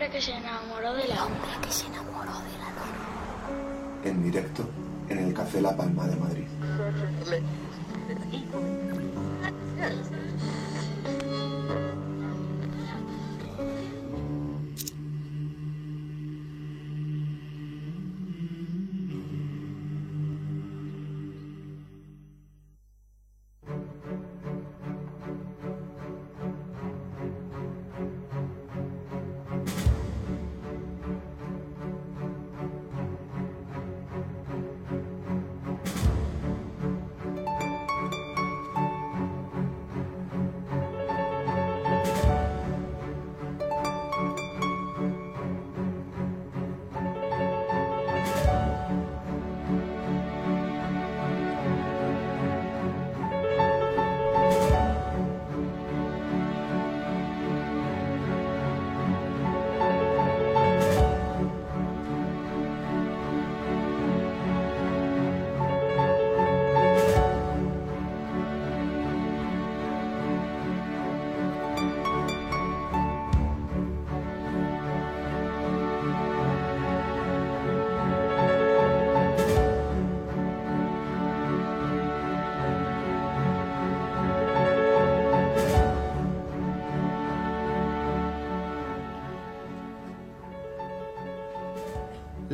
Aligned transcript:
hombre 0.00 0.16
que 0.16 0.22
se 0.22 0.32
enamoró 0.32 0.94
de 0.94 1.08
la 1.08 1.26
hombre 1.26 1.50
que 1.60 1.70
se 1.70 1.86
enamoró 1.86 2.32
de 2.32 2.58
la 2.58 2.70
luna. 2.70 4.02
En 4.02 4.22
directo 4.22 4.66
en 5.10 5.18
el 5.18 5.34
Café 5.34 5.60
La 5.60 5.76
Palma 5.76 6.06
de 6.06 6.16
Madrid. 6.16 6.46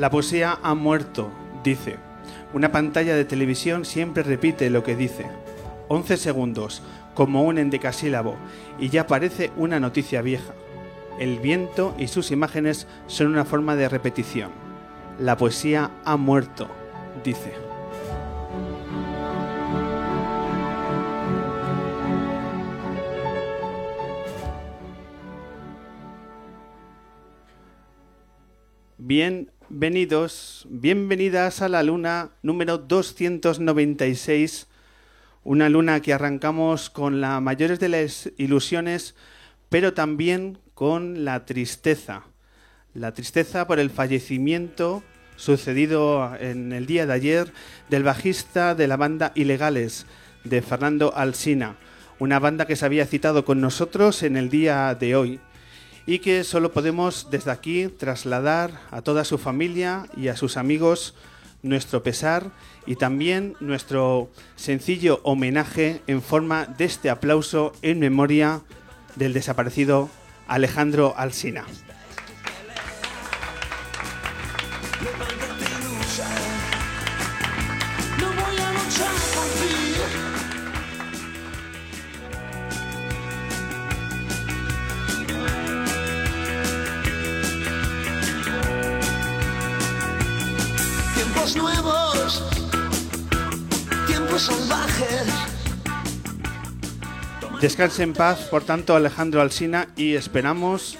La 0.07 0.11
poesía 0.11 0.61
ha 0.63 0.77
muerto, 0.77 1.33
dice. 1.65 1.97
Una 2.55 2.71
pantalla 2.71 3.17
de 3.17 3.25
televisión 3.25 3.85
siempre 3.85 4.23
repite 4.23 4.71
lo 4.71 4.85
que 4.85 4.95
dice. 4.95 5.27
11 5.89 6.17
segundos, 6.17 6.81
como 7.15 7.43
un 7.43 7.59
endecasílabo, 7.59 8.37
y 8.79 8.89
ya 8.91 9.09
parece 9.09 9.51
una 9.57 9.81
noticia 9.81 10.23
vieja. 10.23 10.55
El 11.19 11.41
viento 11.41 11.93
y 11.99 12.07
sus 12.07 12.31
imágenes 12.31 12.87
son 13.09 13.27
una 13.27 13.45
forma 13.45 13.75
de 13.75 13.89
repetición. 13.89 14.53
La 15.19 15.37
poesía 15.37 15.91
ha 16.05 16.17
muerto, 16.17 16.69
dice. 17.25 17.53
Bien, 28.99 29.51
Bienvenidos, 29.69 30.65
bienvenidas 30.71 31.61
a 31.61 31.69
la 31.69 31.83
luna 31.83 32.31
número 32.41 32.79
296, 32.79 34.69
una 35.43 35.69
luna 35.69 36.01
que 36.01 36.13
arrancamos 36.13 36.89
con 36.89 37.21
las 37.21 37.43
mayores 37.43 37.81
de 37.81 37.89
las 37.89 38.31
ilusiones, 38.37 39.17
pero 39.69 39.93
también 39.93 40.59
con 40.75 41.25
la 41.25 41.45
tristeza. 41.47 42.23
La 42.95 43.13
tristeza 43.13 43.67
por 43.67 43.81
el 43.81 43.91
fallecimiento 43.91 45.03
sucedido 45.35 46.37
en 46.39 46.73
el 46.73 46.87
día 46.87 47.05
de 47.05 47.15
ayer 47.15 47.53
del 47.91 48.05
bajista 48.05 48.77
de 48.77 48.87
la 48.87 48.97
banda 48.97 49.33
Ilegales, 49.35 50.07
de 50.45 50.63
Fernando 50.63 51.13
Alsina, 51.17 51.75
una 52.21 52.39
banda 52.39 52.67
que 52.67 52.77
se 52.77 52.87
había 52.87 53.05
citado 53.05 53.45
con 53.45 53.61
nosotros 53.61 54.23
en 54.23 54.37
el 54.37 54.49
día 54.49 54.95
de 54.95 55.17
hoy 55.17 55.41
y 56.07 56.21
que 56.21 56.45
solo 56.45 56.73
podemos 56.73 57.29
desde 57.31 57.51
aquí 57.51 57.89
trasladar 57.89 58.81
a 58.91 59.03
toda 59.03 59.25
su 59.25 59.39
familia 59.39 60.07
y 60.17 60.29
a 60.29 60.37
sus 60.37 60.57
amigos 60.57 61.15
nuestro 61.63 62.03
pesar 62.03 62.53
y 62.87 62.97
también 62.97 63.55
nuestro 63.61 64.31
sencillo 64.55 65.21
homenaje 65.25 66.01
en 66.07 66.23
forma 66.23 66.67
de 66.67 66.85
este 66.85 67.11
aplauso 67.11 67.73
en 67.83 67.99
memoria 67.99 68.63
del 69.17 69.33
desaparecido 69.33 70.09
Alejandro 70.47 71.15
Alsina. 71.17 71.65
Descanse 97.61 98.03
en 98.03 98.13
paz, 98.13 98.49
por 98.51 98.65
tanto, 98.65 98.95
Alejandro 98.95 99.41
Alsina, 99.41 99.89
y 99.97 100.15
esperamos 100.15 100.99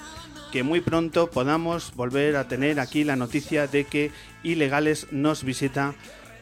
que 0.51 0.63
muy 0.63 0.81
pronto 0.81 1.29
podamos 1.29 1.93
volver 1.95 2.35
a 2.35 2.47
tener 2.47 2.79
aquí 2.79 3.03
la 3.03 3.15
noticia 3.15 3.67
de 3.67 3.83
que 3.85 4.11
Ilegales 4.43 5.07
nos 5.11 5.43
visita 5.43 5.93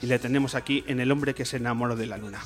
y 0.02 0.08
le 0.08 0.20
tenemos 0.20 0.56
aquí 0.56 0.84
en 0.88 1.00
El 1.00 1.12
hombre 1.12 1.34
que 1.34 1.46
se 1.46 1.58
enamoró 1.58 1.96
de 1.96 2.06
la 2.06 2.18
luna. 2.18 2.40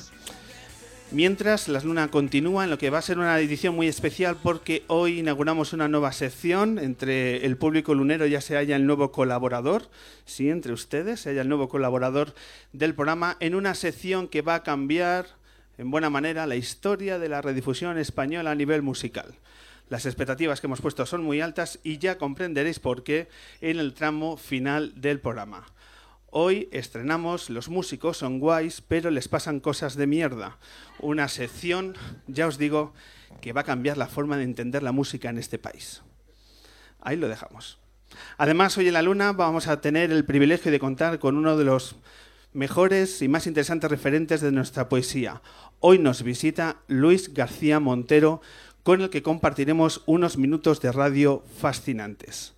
Mientras, 1.12 1.66
Las 1.66 1.84
Luna 1.84 2.06
continúa 2.08 2.62
en 2.62 2.70
lo 2.70 2.78
que 2.78 2.88
va 2.88 2.98
a 2.98 3.02
ser 3.02 3.18
una 3.18 3.36
edición 3.40 3.74
muy 3.74 3.88
especial 3.88 4.36
porque 4.40 4.84
hoy 4.86 5.18
inauguramos 5.18 5.72
una 5.72 5.88
nueva 5.88 6.12
sección. 6.12 6.78
Entre 6.78 7.44
el 7.44 7.56
público 7.56 7.94
lunero 7.94 8.26
ya 8.26 8.40
se 8.40 8.54
halla 8.54 8.76
el 8.76 8.86
nuevo 8.86 9.10
colaborador, 9.10 9.88
sí, 10.24 10.50
entre 10.50 10.72
ustedes 10.72 11.20
se 11.20 11.30
halla 11.30 11.42
el 11.42 11.48
nuevo 11.48 11.68
colaborador 11.68 12.32
del 12.72 12.94
programa 12.94 13.36
en 13.40 13.56
una 13.56 13.74
sección 13.74 14.28
que 14.28 14.42
va 14.42 14.54
a 14.54 14.62
cambiar 14.62 15.26
en 15.78 15.90
buena 15.90 16.10
manera 16.10 16.46
la 16.46 16.54
historia 16.54 17.18
de 17.18 17.28
la 17.28 17.42
redifusión 17.42 17.98
española 17.98 18.52
a 18.52 18.54
nivel 18.54 18.82
musical. 18.82 19.34
Las 19.88 20.06
expectativas 20.06 20.60
que 20.60 20.68
hemos 20.68 20.80
puesto 20.80 21.04
son 21.06 21.24
muy 21.24 21.40
altas 21.40 21.80
y 21.82 21.98
ya 21.98 22.18
comprenderéis 22.18 22.78
por 22.78 23.02
qué 23.02 23.26
en 23.60 23.80
el 23.80 23.94
tramo 23.94 24.36
final 24.36 24.92
del 24.94 25.18
programa. 25.18 25.66
Hoy 26.32 26.68
estrenamos 26.70 27.50
Los 27.50 27.68
músicos 27.68 28.18
son 28.18 28.38
guays, 28.38 28.82
pero 28.86 29.10
les 29.10 29.26
pasan 29.26 29.58
cosas 29.58 29.96
de 29.96 30.06
mierda. 30.06 30.58
Una 31.00 31.26
sección, 31.26 31.96
ya 32.28 32.46
os 32.46 32.56
digo, 32.56 32.94
que 33.40 33.52
va 33.52 33.62
a 33.62 33.64
cambiar 33.64 33.96
la 33.96 34.06
forma 34.06 34.36
de 34.36 34.44
entender 34.44 34.84
la 34.84 34.92
música 34.92 35.28
en 35.28 35.38
este 35.38 35.58
país. 35.58 36.02
Ahí 37.00 37.16
lo 37.16 37.28
dejamos. 37.28 37.78
Además, 38.38 38.78
hoy 38.78 38.86
en 38.86 38.94
la 38.94 39.02
Luna 39.02 39.32
vamos 39.32 39.66
a 39.66 39.80
tener 39.80 40.12
el 40.12 40.24
privilegio 40.24 40.70
de 40.70 40.78
contar 40.78 41.18
con 41.18 41.36
uno 41.36 41.56
de 41.56 41.64
los 41.64 41.96
mejores 42.52 43.22
y 43.22 43.28
más 43.28 43.48
interesantes 43.48 43.90
referentes 43.90 44.40
de 44.40 44.52
nuestra 44.52 44.88
poesía. 44.88 45.42
Hoy 45.80 45.98
nos 45.98 46.22
visita 46.22 46.76
Luis 46.86 47.34
García 47.34 47.80
Montero, 47.80 48.40
con 48.84 49.00
el 49.00 49.10
que 49.10 49.24
compartiremos 49.24 50.02
unos 50.06 50.38
minutos 50.38 50.80
de 50.80 50.92
radio 50.92 51.42
fascinantes. 51.58 52.54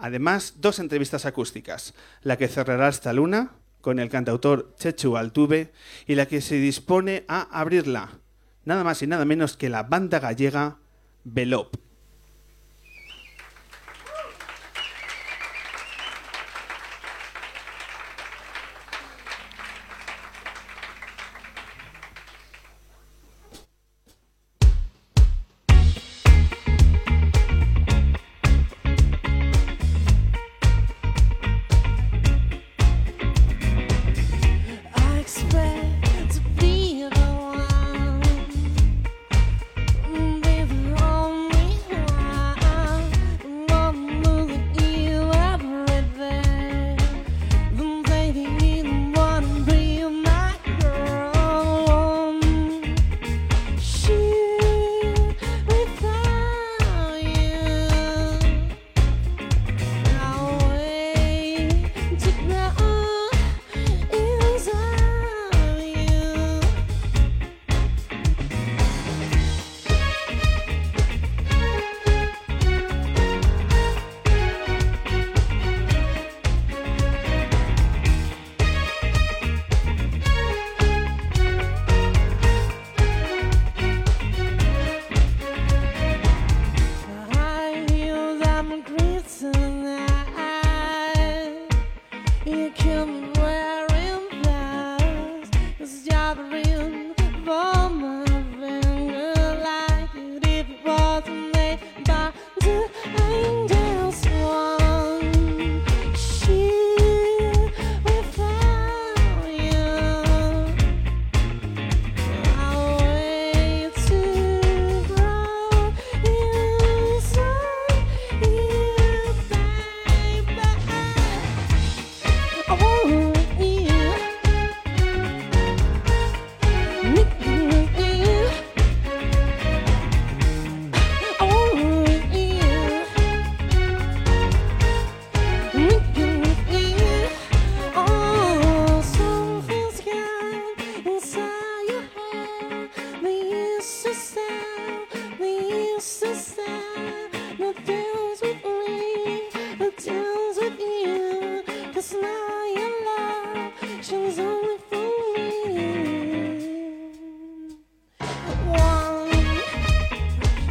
Además, 0.00 0.54
dos 0.56 0.78
entrevistas 0.78 1.26
acústicas, 1.26 1.94
la 2.22 2.38
que 2.38 2.48
cerrará 2.48 2.88
esta 2.88 3.12
luna 3.12 3.52
con 3.82 3.98
el 3.98 4.08
cantautor 4.08 4.74
Chechu 4.76 5.16
Altuve 5.16 5.72
y 6.06 6.14
la 6.14 6.26
que 6.26 6.40
se 6.40 6.56
dispone 6.56 7.24
a 7.28 7.42
abrirla, 7.58 8.18
nada 8.64 8.82
más 8.82 9.02
y 9.02 9.06
nada 9.06 9.26
menos 9.26 9.58
que 9.58 9.68
la 9.68 9.82
banda 9.82 10.18
gallega 10.18 10.78
Velop. 11.24 11.89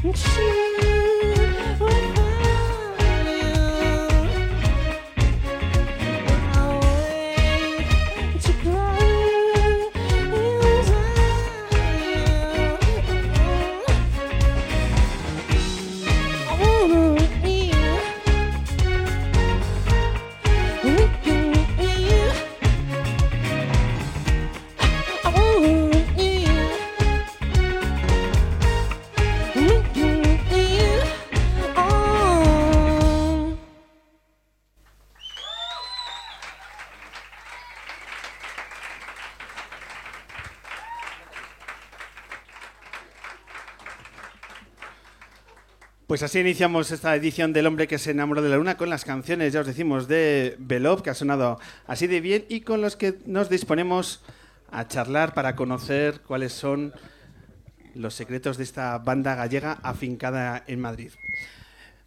and 0.01 0.15
she 0.15 0.48
Pues 46.19 46.31
así 46.31 46.39
iniciamos 46.39 46.91
esta 46.91 47.15
edición 47.15 47.53
del 47.53 47.65
hombre 47.65 47.87
que 47.87 47.97
se 47.97 48.11
enamoró 48.11 48.41
de 48.41 48.49
la 48.49 48.57
luna 48.57 48.75
con 48.75 48.89
las 48.89 49.05
canciones, 49.05 49.53
ya 49.53 49.61
os 49.61 49.67
decimos, 49.67 50.09
de 50.09 50.57
Belov, 50.59 51.01
que 51.01 51.11
ha 51.11 51.13
sonado 51.13 51.61
así 51.87 52.07
de 52.07 52.19
bien, 52.19 52.43
y 52.49 52.59
con 52.59 52.81
los 52.81 52.97
que 52.97 53.19
nos 53.25 53.49
disponemos 53.49 54.19
a 54.69 54.85
charlar 54.85 55.33
para 55.33 55.55
conocer 55.55 56.19
cuáles 56.19 56.51
son 56.51 56.91
los 57.95 58.15
secretos 58.15 58.57
de 58.57 58.65
esta 58.65 58.97
banda 58.97 59.33
gallega 59.35 59.79
afincada 59.81 60.61
en 60.67 60.81
Madrid. 60.81 61.11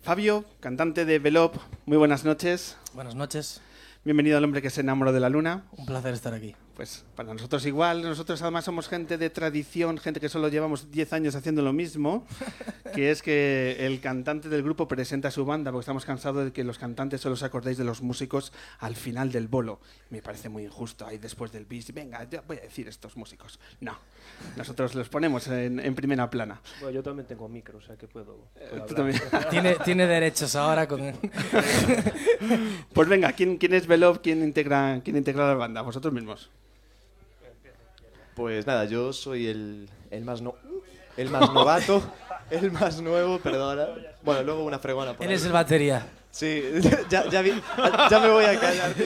Fabio, 0.03 0.45
cantante 0.61 1.07
de 1.07 1.19
Belov, 1.19 1.53
muy 1.87 1.97
buenas 1.97 2.27
noches. 2.27 2.77
Buenas 2.93 3.15
noches, 3.15 3.63
Bienvenido 4.05 4.37
al 4.37 4.45
hombre 4.45 4.61
que 4.61 4.69
se 4.69 4.83
enamoró 4.83 5.15
de 5.15 5.21
la 5.21 5.31
luna. 5.31 5.65
un 5.75 5.87
placer 5.87 6.13
estar 6.13 6.35
aquí. 6.35 6.55
Pues 6.75 7.05
para 7.15 7.35
nosotros 7.35 7.67
igual, 7.67 8.03
nosotros 8.03 8.41
además 8.41 8.65
somos 8.65 8.89
gente 8.89 9.19
de 9.19 9.29
tradición, 9.29 9.99
gente 9.99 10.21
que 10.21 10.31
solo 10.31 10.49
llevamos 10.49 10.91
10 10.91 11.13
años 11.13 11.35
haciendo 11.35 11.61
lo 11.61 11.75
mismo, 11.75 12.27
que 12.95 13.11
es 13.11 13.21
que 13.21 13.77
el 13.87 14.01
cantante 14.01 14.49
del 14.49 14.63
grupo 14.63 14.89
presenta 14.89 15.31
su 15.31 15.45
banda, 15.45 15.71
porque 15.71 15.83
estamos 15.83 16.07
cansados 16.07 16.47
de 16.47 16.53
que 16.53 16.65
los 16.65 16.79
cantantes 16.79 17.21
solo 17.21 17.35
os 17.35 17.43
acordéis 17.43 17.77
de 17.77 17.85
los 17.85 18.01
músicos 18.01 18.53
al 18.79 18.97
final 18.97 19.31
del 19.33 19.49
bolo. 19.49 19.81
Me 20.09 20.23
parece 20.23 20.49
muy 20.49 20.65
injusto 20.65 21.07
ahí 21.07 21.19
después 21.19 21.53
del 21.53 21.67
bis. 21.67 21.93
Venga, 21.93 22.27
ya 22.31 22.41
voy 22.41 22.57
a 22.57 22.63
decir 22.63 22.89
estos 22.89 23.19
músicos. 23.19 23.61
No, 23.81 23.99
nosotros 24.57 24.95
los 24.95 25.11
ponemos 25.11 25.49
en, 25.49 25.79
en 25.79 25.95
primera 25.95 26.31
plana. 26.31 26.61
Bueno, 26.81 26.95
yo 26.95 27.03
también 27.03 27.27
tengo 27.27 27.49
micro, 27.51 27.79
o 27.79 27.83
sea 27.83 27.97
que 27.97 28.09
puedo. 28.09 28.49
puedo 28.71 28.87
Tú 28.87 28.95
también. 28.95 29.21
Tiene, 29.51 29.77
tiene 29.85 30.07
derechos 30.07 30.57
ahora 30.57 30.89
con... 30.89 31.03
Pues 32.93 33.09
venga, 33.09 33.33
¿quién, 33.33 33.57
quién 33.57 33.75
es 33.75 33.87
Belov? 33.87 34.21
¿Quién 34.21 34.43
integra, 34.43 35.01
¿Quién 35.05 35.17
integra 35.17 35.49
la 35.49 35.55
banda? 35.55 35.83
Vosotros 35.83 36.13
mismos. 36.13 36.51
Pues 38.35 38.67
nada, 38.67 38.85
yo 38.87 39.13
soy 39.13 39.47
el, 39.49 39.89
el 40.11 40.25
más 40.25 40.41
no, 40.41 40.55
el 41.17 41.29
más 41.31 41.53
novato, 41.53 42.03
el 42.51 42.71
más 42.73 43.01
nuevo, 43.03 43.39
perdona. 43.39 43.89
Bueno, 44.23 44.43
luego 44.43 44.65
una 44.65 44.79
fregona 44.79 45.13
por 45.15 45.25
Él 45.25 45.31
ahí. 45.31 45.37
es 45.37 45.45
el 45.45 45.53
batería. 45.53 46.07
Sí, 46.31 46.63
ya, 47.11 47.29
ya, 47.29 47.43
vi- 47.43 47.61
ya 48.11 48.19
me 48.21 48.31
voy 48.31 48.45
a 48.47 48.59
callar. 48.59 48.93
tío. 48.95 49.05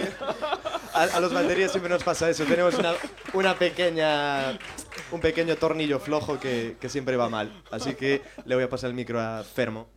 A, 0.95 1.03
a 1.03 1.21
los 1.21 1.33
baterías 1.35 1.73
siempre 1.73 1.91
nos 1.93 2.05
pasa 2.05 2.31
eso. 2.31 2.45
Tenemos 2.45 2.75
una, 2.79 2.93
una 3.35 3.55
pequeña, 3.59 4.57
un 5.11 5.21
pequeño 5.21 5.57
tornillo 5.57 5.99
flojo 5.99 6.39
que, 6.39 6.77
que 6.81 6.89
siempre 6.89 7.17
va 7.17 7.29
mal. 7.29 7.53
Así 7.73 7.95
que 7.97 8.23
le 8.45 8.55
voy 8.55 8.63
a 8.65 8.71
pasar 8.71 8.91
el 8.91 8.95
micro 8.97 9.21
a 9.21 9.43
Fermo. 9.43 9.89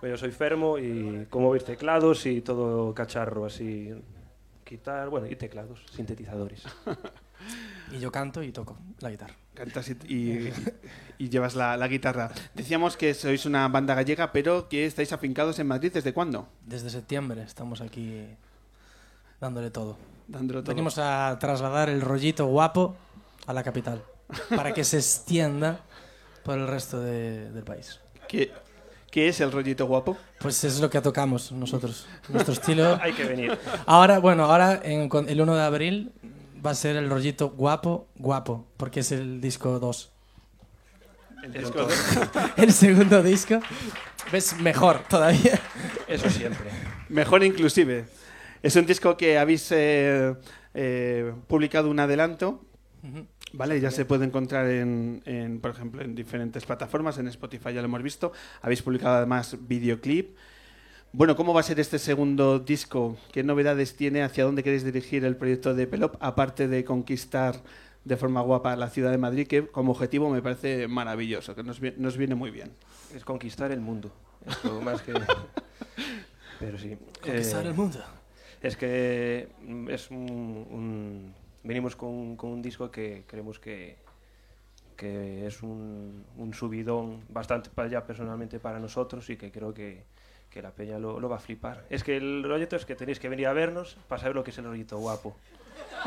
Bueno, 0.00 0.16
yo 0.16 0.16
soy 0.16 0.30
Fermo 0.30 0.78
y 0.78 1.26
como 1.28 1.50
veis 1.50 1.64
teclados 1.64 2.24
y 2.24 2.40
todo 2.40 2.94
cacharro 2.94 3.44
así. 3.44 3.92
Quitar, 4.64 5.10
bueno, 5.10 5.26
y 5.28 5.36
teclados, 5.36 5.78
sintetizadores. 5.94 6.62
Y 7.92 7.98
yo 8.00 8.10
canto 8.12 8.42
y 8.42 8.52
toco 8.52 8.76
la 9.00 9.10
guitarra. 9.10 9.34
Cantas 9.54 9.88
y, 9.88 9.92
y- 10.14 10.52
y 11.18 11.28
llevas 11.28 11.54
la, 11.54 11.76
la 11.76 11.88
guitarra. 11.88 12.30
Decíamos 12.54 12.96
que 12.96 13.14
sois 13.14 13.46
una 13.46 13.66
banda 13.68 13.94
gallega, 13.94 14.32
pero 14.32 14.68
que 14.68 14.84
estáis 14.86 15.12
afincados 15.12 15.58
en 15.58 15.66
Madrid. 15.68 15.92
¿Desde 15.92 16.12
cuándo? 16.12 16.48
Desde 16.64 16.90
septiembre 16.90 17.42
estamos 17.42 17.80
aquí 17.80 18.24
dándole 19.40 19.70
todo. 19.70 19.96
Dándolo 20.28 20.62
todo. 20.62 20.74
Venimos 20.74 20.98
a 20.98 21.36
trasladar 21.40 21.88
el 21.88 22.00
rollito 22.00 22.46
guapo 22.46 22.96
a 23.46 23.52
la 23.52 23.62
capital 23.62 24.02
para 24.54 24.74
que 24.74 24.82
se 24.84 24.96
extienda 24.98 25.80
por 26.44 26.58
el 26.58 26.66
resto 26.66 27.00
de- 27.00 27.50
del 27.52 27.64
país. 27.64 28.00
¿Qué, 28.28 28.52
qué 29.10 29.28
es 29.28 29.40
el 29.40 29.52
rollito 29.52 29.86
guapo? 29.86 30.16
Pues 30.40 30.64
es 30.64 30.80
lo 30.80 30.90
que 30.90 31.00
tocamos 31.00 31.52
nosotros. 31.52 32.06
Nuestro 32.28 32.52
estilo. 32.54 32.98
Hay 33.02 33.12
que 33.12 33.24
venir. 33.24 33.56
Ahora, 33.86 34.18
bueno, 34.18 34.44
ahora 34.44 34.80
en- 34.82 35.08
el 35.28 35.40
1 35.40 35.54
de 35.54 35.62
abril 35.62 36.12
va 36.64 36.70
a 36.70 36.74
ser 36.74 36.96
el 36.96 37.08
rollito 37.10 37.50
guapo, 37.50 38.08
guapo, 38.16 38.66
porque 38.76 39.00
es 39.00 39.12
el 39.12 39.40
disco 39.40 39.78
2. 39.78 40.12
El 41.44 41.52
disco- 41.52 41.86
El 42.56 42.72
segundo 42.72 43.22
disco 43.22 43.60
es 44.32 44.58
mejor 44.60 45.00
todavía. 45.08 45.60
eso 46.08 46.28
siempre. 46.30 46.70
Mejor 47.08 47.44
inclusive. 47.44 48.06
Es 48.62 48.74
un 48.76 48.86
disco 48.86 49.16
que 49.16 49.38
habéis 49.38 49.70
eh, 49.70 50.34
eh, 50.74 51.32
publicado 51.46 51.90
un 51.90 52.00
adelanto. 52.00 52.62
Vale, 53.52 53.80
ya 53.80 53.92
se 53.92 54.04
puede 54.04 54.24
encontrar 54.24 54.66
en, 54.68 55.22
en, 55.24 55.60
por 55.60 55.70
ejemplo, 55.70 56.02
en 56.02 56.16
diferentes 56.16 56.64
plataformas, 56.66 57.16
en 57.18 57.28
Spotify 57.28 57.72
ya 57.72 57.80
lo 57.80 57.84
hemos 57.84 58.02
visto. 58.02 58.32
Habéis 58.62 58.82
publicado 58.82 59.14
además 59.16 59.56
videoclip. 59.60 60.36
Bueno, 61.16 61.34
¿cómo 61.34 61.54
va 61.54 61.60
a 61.60 61.62
ser 61.62 61.80
este 61.80 61.98
segundo 61.98 62.58
disco? 62.58 63.16
¿Qué 63.32 63.42
novedades 63.42 63.96
tiene? 63.96 64.22
¿Hacia 64.22 64.44
dónde 64.44 64.62
queréis 64.62 64.84
dirigir 64.84 65.24
el 65.24 65.34
proyecto 65.34 65.72
de 65.72 65.86
Pelop? 65.86 66.16
Aparte 66.20 66.68
de 66.68 66.84
conquistar 66.84 67.62
de 68.04 68.16
forma 68.18 68.42
guapa 68.42 68.76
la 68.76 68.90
ciudad 68.90 69.12
de 69.12 69.16
Madrid, 69.16 69.46
que 69.46 69.66
como 69.66 69.92
objetivo 69.92 70.28
me 70.28 70.42
parece 70.42 70.88
maravilloso, 70.88 71.54
que 71.54 71.62
nos, 71.62 71.80
nos 71.80 72.18
viene 72.18 72.34
muy 72.34 72.50
bien. 72.50 72.70
Es 73.14 73.24
conquistar 73.24 73.72
el 73.72 73.80
mundo. 73.80 74.12
Esto 74.46 74.82
más 74.82 75.00
que. 75.00 75.14
Pero 76.60 76.78
sí. 76.78 76.98
Conquistar 77.22 77.64
eh, 77.64 77.68
el 77.70 77.74
mundo. 77.74 77.98
Es 78.60 78.76
que 78.76 79.48
mm, 79.66 79.88
es 79.88 80.10
un, 80.10 80.18
un- 80.70 81.34
venimos 81.64 81.96
con, 81.96 82.36
con 82.36 82.50
un 82.50 82.60
disco 82.60 82.90
que 82.90 83.24
creemos 83.26 83.58
que, 83.58 83.96
que 84.98 85.46
es 85.46 85.62
un, 85.62 86.24
un 86.36 86.52
subidón 86.52 87.22
bastante 87.30 87.70
para 87.70 87.88
ya 87.88 88.06
personalmente 88.06 88.60
para 88.60 88.78
nosotros 88.78 89.30
y 89.30 89.36
que 89.38 89.50
creo 89.50 89.72
que, 89.72 90.04
que 90.56 90.62
la 90.62 90.70
peña 90.70 90.98
lo, 90.98 91.20
lo 91.20 91.28
va 91.28 91.36
a 91.36 91.38
flipar. 91.38 91.84
Es 91.90 92.02
que 92.02 92.16
el 92.16 92.42
rollito 92.42 92.76
es 92.76 92.86
que 92.86 92.94
tenéis 92.94 93.20
que 93.20 93.28
venir 93.28 93.46
a 93.46 93.52
vernos 93.52 93.98
para 94.08 94.22
saber 94.22 94.34
lo 94.34 94.42
que 94.42 94.52
es 94.52 94.58
el 94.58 94.64
rollito 94.64 94.96
guapo. 94.98 95.36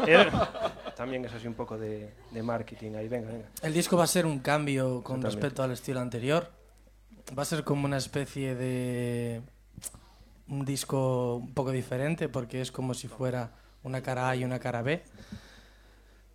Eh, 0.08 0.30
También 0.96 1.26
es 1.26 1.34
así 1.34 1.46
un 1.46 1.56
poco 1.56 1.78
de, 1.78 2.14
de 2.32 2.42
marketing 2.44 2.94
ahí, 2.96 3.08
venga, 3.10 3.30
venga. 3.32 3.48
El 3.62 3.74
disco 3.74 3.98
va 3.98 4.06
a 4.06 4.08
ser 4.08 4.26
un 4.26 4.40
cambio 4.40 5.04
con 5.04 5.22
respecto 5.22 5.62
al 5.62 5.72
estilo 5.72 6.00
anterior. 6.00 6.50
Va 7.38 7.42
a 7.42 7.46
ser 7.46 7.64
como 7.64 7.86
una 7.86 7.98
especie 7.98 8.56
de 8.56 9.42
un 10.48 10.64
disco 10.64 11.36
un 11.36 11.54
poco 11.54 11.72
diferente 11.72 12.30
porque 12.30 12.62
es 12.62 12.72
como 12.72 12.94
si 12.94 13.08
fuera 13.08 13.52
una 13.84 14.02
cara 14.02 14.30
A 14.30 14.36
y 14.36 14.46
una 14.46 14.60
cara 14.60 14.82
B, 14.84 15.04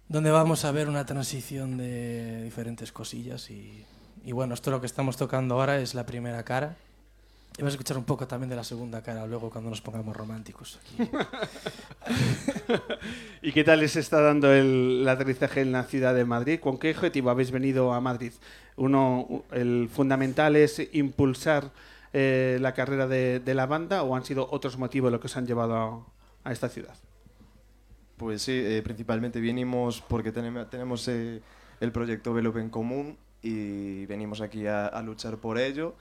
donde 0.09 0.31
vamos 0.31 0.65
a 0.65 0.71
ver 0.73 0.89
una 0.89 1.07
transición 1.07 1.79
de 1.79 2.43
diferentes 2.43 2.93
cosillas 2.93 3.51
y, 3.51 3.85
y 4.25 4.33
bueno, 4.33 4.53
esto 4.55 4.71
lo 4.71 4.81
que 4.81 4.87
estamos 4.87 5.17
tocando 5.17 5.55
ahora 5.55 5.79
es 5.79 5.95
la 5.95 6.05
primera 6.05 6.43
cara. 6.45 6.77
Y 7.57 7.63
vamos 7.63 7.75
a 7.75 7.77
escuchar 7.77 7.97
un 7.97 8.05
poco 8.05 8.27
también 8.27 8.51
de 8.51 8.57
la 8.57 8.65
segunda 8.65 9.01
cara 9.01 9.27
luego 9.27 9.49
cuando 9.49 9.71
nos 9.71 9.81
pongamos 9.81 10.17
románticos. 10.17 10.81
aquí. 10.81 11.09
¿Y 13.43 13.53
qué 13.53 13.63
tal 13.63 13.79
les 13.79 13.95
está 13.95 14.21
dando 14.21 14.53
el, 14.53 15.03
el 15.03 15.09
aterrizaje 15.09 15.61
en 15.61 15.71
la 15.71 15.85
ciudad 15.85 16.15
de 16.15 16.25
Madrid? 16.25 16.59
¿Con 16.59 16.79
qué 16.79 16.91
objetivo 16.91 17.31
habéis 17.31 17.53
venido 17.53 17.93
a 17.93 18.01
Madrid? 18.01 18.33
Uno, 18.77 19.45
el 19.53 19.89
fundamental 19.89 20.57
es 20.57 20.83
impulsar 20.93 21.71
eh, 22.13 22.59
la 22.61 22.75
carrera 22.75 23.07
de, 23.07 23.39
de 23.41 23.55
la 23.55 23.67
banda 23.67 24.03
o 24.03 24.17
han 24.17 24.25
sido 24.25 24.49
otros 24.51 24.77
motivos 24.77 25.13
los 25.13 25.21
que 25.21 25.27
os 25.27 25.37
han 25.37 25.47
llevado 25.47 25.77
a, 25.77 26.49
a 26.49 26.53
esta 26.53 26.69
ciudad? 26.69 26.97
Pues 28.17 28.43
sí, 28.43 28.53
eh, 28.53 28.83
principalmente 28.85 29.41
vinimos 29.41 30.01
porque 30.01 30.31
tenemos, 30.33 30.71
tenemos 30.71 31.09
eh, 31.09 31.41
el 31.81 31.93
proyecto 31.93 32.33
Velop 32.33 32.57
en 32.57 32.71
común 32.71 33.17
y 33.43 34.07
venimos 34.07 34.41
aquí 34.41 34.67
a, 34.67 34.87
a 34.87 35.03
luchar 35.03 35.39
por 35.39 35.59
ello 35.59 35.95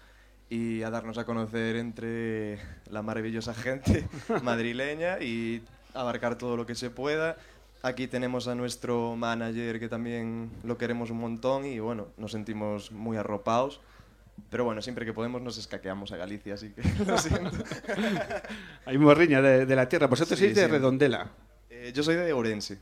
y 0.53 0.83
a 0.83 0.91
darnos 0.91 1.17
a 1.17 1.25
conocer 1.25 1.77
entre 1.77 2.59
la 2.91 3.01
maravillosa 3.01 3.55
gente 3.55 4.05
madrileña 4.43 5.17
y 5.19 5.63
abarcar 5.95 6.37
todo 6.37 6.55
lo 6.57 6.67
que 6.67 6.75
se 6.75 6.91
pueda. 6.91 7.37
Aquí 7.81 8.05
tenemos 8.07 8.47
a 8.47 8.53
nuestro 8.53 9.15
manager 9.15 9.79
que 9.79 9.89
también 9.89 10.51
lo 10.63 10.77
queremos 10.77 11.09
un 11.09 11.17
montón 11.17 11.65
y 11.65 11.79
bueno, 11.79 12.09
nos 12.17 12.33
sentimos 12.33 12.91
muy 12.91 13.17
arropados. 13.17 13.81
Pero 14.51 14.63
bueno, 14.63 14.83
siempre 14.83 15.05
que 15.05 15.13
podemos 15.13 15.41
nos 15.41 15.57
escaqueamos 15.57 16.11
a 16.11 16.17
Galicia, 16.17 16.53
así 16.53 16.69
que 16.69 16.83
lo 17.05 17.17
siento. 17.17 17.49
Hay 18.85 18.99
morriña 18.99 19.41
de, 19.41 19.65
de 19.65 19.75
la 19.75 19.89
tierra. 19.89 20.05
Vosotros 20.05 20.37
Sí, 20.37 20.45
sois 20.45 20.55
de 20.55 20.65
sí. 20.65 20.71
Redondela. 20.71 21.31
Eh, 21.71 21.91
yo 21.95 22.03
soy 22.03 22.15
de 22.15 22.31
Ourense, 22.31 22.77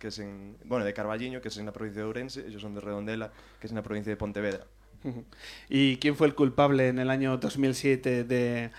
que 0.00 0.08
es 0.08 0.18
en, 0.18 0.56
bueno, 0.64 0.84
de 0.84 0.92
Carballiño, 0.92 1.40
que 1.40 1.48
es 1.48 1.56
en 1.56 1.66
la 1.66 1.72
provincia 1.72 2.02
de 2.02 2.08
Ourense, 2.08 2.44
ellos 2.48 2.60
son 2.60 2.74
de 2.74 2.80
Redondela, 2.80 3.30
que 3.60 3.68
es 3.68 3.70
en 3.70 3.76
la 3.76 3.82
provincia 3.82 4.10
de 4.10 4.16
Pontevedra. 4.16 4.66
¿Y 5.68 5.96
quién 5.96 6.16
fue 6.16 6.26
el 6.26 6.34
culpable 6.34 6.88
en 6.88 6.98
el 6.98 7.10
año 7.10 7.36
2007 7.38 8.24
de, 8.24 8.70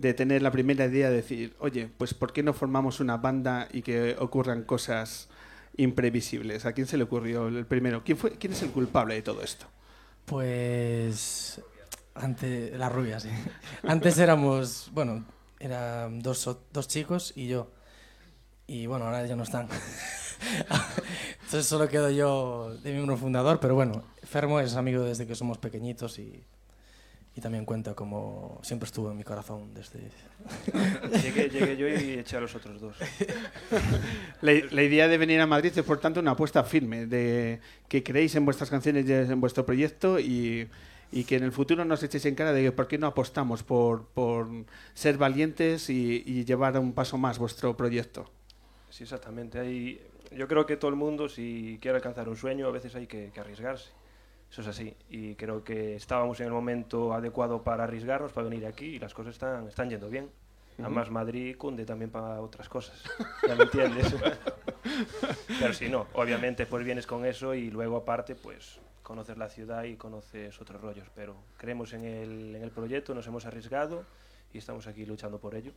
de 0.00 0.14
tener 0.14 0.40
la 0.40 0.50
primera 0.50 0.86
idea 0.86 1.10
de 1.10 1.16
decir, 1.16 1.54
oye, 1.58 1.90
pues 1.98 2.14
¿por 2.14 2.32
qué 2.32 2.42
no 2.42 2.54
formamos 2.54 3.00
una 3.00 3.18
banda 3.18 3.68
y 3.70 3.82
que 3.82 4.16
ocurran 4.18 4.62
cosas 4.64 5.28
imprevisibles? 5.76 6.64
¿A 6.64 6.72
quién 6.72 6.86
se 6.86 6.96
le 6.96 7.04
ocurrió 7.04 7.48
el 7.48 7.66
primero? 7.66 8.02
¿Quién, 8.02 8.18
es 8.52 8.62
el 8.62 8.70
culpable 8.70 9.14
de 9.14 9.22
todo 9.22 9.42
esto? 9.42 9.66
Pues 10.24 11.60
antes 12.14 12.76
la 12.78 12.88
rubia, 12.88 13.20
sí. 13.20 13.28
Antes 13.82 14.18
éramos, 14.18 14.90
bueno, 14.94 15.24
eran 15.58 16.20
dos, 16.20 16.48
dos 16.72 16.88
chicos 16.88 17.34
y 17.36 17.48
yo. 17.48 17.70
Y 18.66 18.86
bueno, 18.86 19.04
ahora 19.04 19.26
ya 19.26 19.36
no 19.36 19.42
están. 19.42 19.68
Entonces 21.44 21.66
solo 21.66 21.88
quedo 21.88 22.10
yo 22.10 22.76
de 22.82 22.92
miembro 22.92 23.16
fundador, 23.16 23.60
pero 23.60 23.74
bueno, 23.74 24.04
Fermo 24.22 24.60
es 24.60 24.76
amigo 24.76 25.02
desde 25.02 25.26
que 25.26 25.34
somos 25.34 25.58
pequeñitos 25.58 26.18
y, 26.18 26.44
y 27.34 27.40
también 27.40 27.64
cuenta 27.64 27.94
como 27.94 28.60
siempre 28.62 28.86
estuvo 28.86 29.10
en 29.10 29.16
mi 29.16 29.24
corazón 29.24 29.74
desde... 29.74 30.00
Llegué, 31.22 31.48
llegué 31.48 31.76
yo 31.76 31.88
y 31.88 32.18
eché 32.18 32.36
a 32.36 32.40
los 32.40 32.54
otros 32.54 32.80
dos. 32.80 32.96
La, 34.42 34.52
la 34.70 34.82
idea 34.82 35.08
de 35.08 35.18
venir 35.18 35.40
a 35.40 35.46
Madrid 35.46 35.72
es, 35.74 35.84
por 35.84 35.98
tanto, 35.98 36.20
una 36.20 36.32
apuesta 36.32 36.64
firme, 36.64 37.06
de 37.06 37.60
que 37.88 38.02
creéis 38.02 38.34
en 38.36 38.44
vuestras 38.44 38.70
canciones 38.70 39.06
y 39.08 39.12
en 39.12 39.40
vuestro 39.40 39.66
proyecto 39.66 40.18
y, 40.18 40.68
y 41.12 41.24
que 41.24 41.36
en 41.36 41.44
el 41.44 41.52
futuro 41.52 41.84
nos 41.84 42.02
echéis 42.02 42.24
en 42.26 42.34
cara 42.34 42.52
de 42.52 42.62
que 42.62 42.72
por 42.72 42.88
qué 42.88 42.96
no 42.96 43.06
apostamos 43.06 43.62
por, 43.62 44.06
por 44.06 44.48
ser 44.94 45.18
valientes 45.18 45.90
y, 45.90 46.22
y 46.24 46.44
llevar 46.44 46.78
un 46.78 46.92
paso 46.92 47.18
más 47.18 47.38
vuestro 47.38 47.76
proyecto. 47.76 48.30
Sí, 48.90 49.04
exactamente. 49.04 49.58
Hay, 49.58 50.00
yo 50.30 50.48
creo 50.48 50.66
que 50.66 50.76
todo 50.76 50.90
el 50.90 50.96
mundo, 50.96 51.28
si 51.28 51.78
quiere 51.80 51.96
alcanzar 51.96 52.28
un 52.28 52.36
sueño, 52.36 52.66
a 52.66 52.70
veces 52.70 52.94
hay 52.94 53.06
que, 53.06 53.30
que 53.32 53.40
arriesgarse. 53.40 53.90
Eso 54.50 54.62
es 54.62 54.66
así. 54.66 54.96
Y 55.08 55.34
creo 55.36 55.62
que 55.62 55.94
estábamos 55.94 56.40
en 56.40 56.46
el 56.46 56.52
momento 56.52 57.14
adecuado 57.14 57.62
para 57.62 57.84
arriesgarnos, 57.84 58.32
para 58.32 58.48
venir 58.48 58.66
aquí, 58.66 58.86
y 58.86 58.98
las 58.98 59.14
cosas 59.14 59.34
están, 59.34 59.68
están 59.68 59.88
yendo 59.90 60.08
bien. 60.08 60.28
Además, 60.78 61.10
Madrid 61.10 61.56
cunde 61.56 61.84
también 61.84 62.10
para 62.10 62.40
otras 62.40 62.68
cosas. 62.68 63.02
Ya 63.46 63.54
me 63.54 63.64
entiendes. 63.64 64.14
Pero 65.60 65.74
si 65.74 65.88
no, 65.88 66.06
obviamente, 66.14 66.66
pues 66.66 66.84
vienes 66.84 67.06
con 67.06 67.24
eso 67.26 67.54
y 67.54 67.70
luego, 67.70 67.98
aparte, 67.98 68.34
pues 68.34 68.80
conoces 69.02 69.36
la 69.36 69.48
ciudad 69.48 69.84
y 69.84 69.96
conoces 69.96 70.58
otros 70.60 70.80
rollos. 70.80 71.08
Pero 71.14 71.36
creemos 71.58 71.92
en 71.92 72.04
el, 72.04 72.56
en 72.56 72.62
el 72.62 72.70
proyecto, 72.70 73.14
nos 73.14 73.26
hemos 73.26 73.44
arriesgado 73.44 74.04
y 74.52 74.58
estamos 74.58 74.86
aquí 74.86 75.06
luchando 75.06 75.40
por 75.40 75.54
ello. 75.54 75.72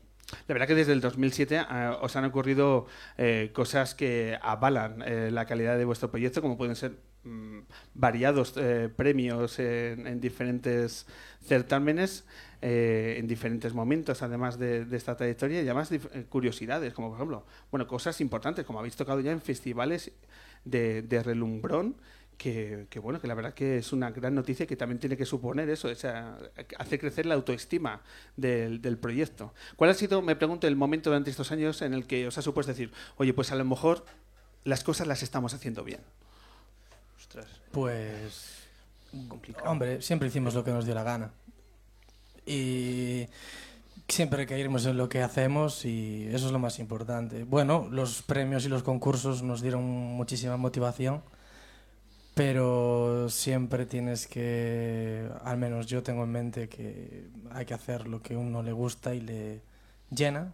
La 0.48 0.53
verdad 0.53 0.68
que 0.68 0.75
desde 0.75 0.94
el 0.94 1.01
2007 1.01 1.56
eh, 1.58 1.92
os 2.01 2.15
han 2.15 2.25
ocurrido 2.25 2.88
eh, 3.18 3.51
cosas 3.53 3.94
que 3.96 4.38
avalan 4.42 5.03
eh, 5.06 5.30
la 5.32 5.46
calidad 5.46 5.77
de 5.77 5.86
vuestro 5.86 6.10
proyecto, 6.10 6.42
como 6.42 6.58
pueden 6.58 6.75
ser 6.75 6.98
mm, 7.24 7.60
variados 7.94 8.53
eh, 8.58 8.89
premios 8.96 9.60
en, 9.60 10.08
en 10.08 10.20
diferentes 10.20 11.06
certámenes, 11.42 12.25
en 12.65 13.27
diferentes 13.27 13.74
momentos, 13.74 14.22
además 14.22 14.58
de, 14.58 14.88
esta 14.94 15.18
trayectoria, 15.18 15.62
y 15.62 15.65
además 15.65 15.89
curiosidades, 16.30 16.94
como 16.94 17.10
por 17.10 17.18
ejemplo, 17.18 17.46
bueno, 17.70 17.86
cosas 17.88 18.22
importantes, 18.22 18.65
como 18.65 18.80
habéis 18.80 18.96
tocado 18.96 19.20
ya 19.20 19.34
en 19.34 19.42
festivales 19.42 20.13
de 20.63 21.24
relumbrón, 21.25 21.98
que, 22.37 22.87
que, 22.89 22.99
bueno, 22.99 23.19
que 23.21 23.27
la 23.27 23.33
verdad 23.35 23.53
que 23.53 23.77
es 23.77 23.93
una 23.93 24.11
gran 24.11 24.35
noticia 24.35 24.65
que 24.67 24.75
también 24.75 24.99
tiene 24.99 25.15
que 25.17 25.25
suponer 25.25 25.69
eso, 25.69 25.89
esa, 25.89 26.37
hacer 26.77 26.99
crecer 26.99 27.25
la 27.25 27.35
autoestima 27.35 28.01
del, 28.35 28.81
del 28.81 28.97
proyecto. 28.97 29.53
¿Cuál 29.75 29.89
ha 29.91 29.93
sido, 29.93 30.21
me 30.21 30.35
pregunto, 30.35 30.67
el 30.67 30.75
momento 30.75 31.09
durante 31.09 31.29
estos 31.29 31.51
años 31.51 31.81
en 31.81 31.93
el 31.93 32.05
que 32.05 32.27
os 32.27 32.37
ha 32.37 32.41
supuesto 32.41 32.71
decir, 32.71 32.91
oye, 33.17 33.33
pues 33.33 33.51
a 33.51 33.55
lo 33.55 33.65
mejor 33.65 34.05
las 34.63 34.83
cosas 34.83 35.07
las 35.07 35.23
estamos 35.23 35.53
haciendo 35.53 35.83
bien? 35.83 36.01
Ostras, 37.17 37.47
Pues, 37.71 38.59
complicado. 39.27 39.69
hombre, 39.69 40.01
siempre 40.01 40.27
hicimos 40.27 40.53
lo 40.53 40.63
que 40.63 40.71
nos 40.71 40.85
dio 40.85 40.93
la 40.95 41.03
gana. 41.03 41.31
Y 42.45 43.27
siempre 44.07 44.45
caímos 44.45 44.85
en 44.85 44.97
lo 44.97 45.07
que 45.07 45.21
hacemos 45.21 45.85
y 45.85 46.27
eso 46.33 46.47
es 46.47 46.51
lo 46.51 46.59
más 46.59 46.77
importante. 46.79 47.43
Bueno, 47.45 47.87
los 47.89 48.21
premios 48.21 48.65
y 48.65 48.69
los 48.69 48.83
concursos 48.83 49.43
nos 49.43 49.61
dieron 49.61 49.83
muchísima 49.83 50.57
motivación, 50.57 51.23
pero 52.33 53.29
siempre 53.29 53.85
tienes 53.85 54.27
que, 54.27 55.29
al 55.43 55.57
menos 55.57 55.85
yo 55.87 56.01
tengo 56.01 56.23
en 56.23 56.31
mente 56.31 56.67
que 56.67 57.29
hay 57.51 57.65
que 57.65 57.73
hacer 57.73 58.07
lo 58.07 58.21
que 58.21 58.35
uno 58.35 58.63
le 58.63 58.71
gusta 58.71 59.13
y 59.13 59.21
le 59.21 59.61
llena. 60.09 60.53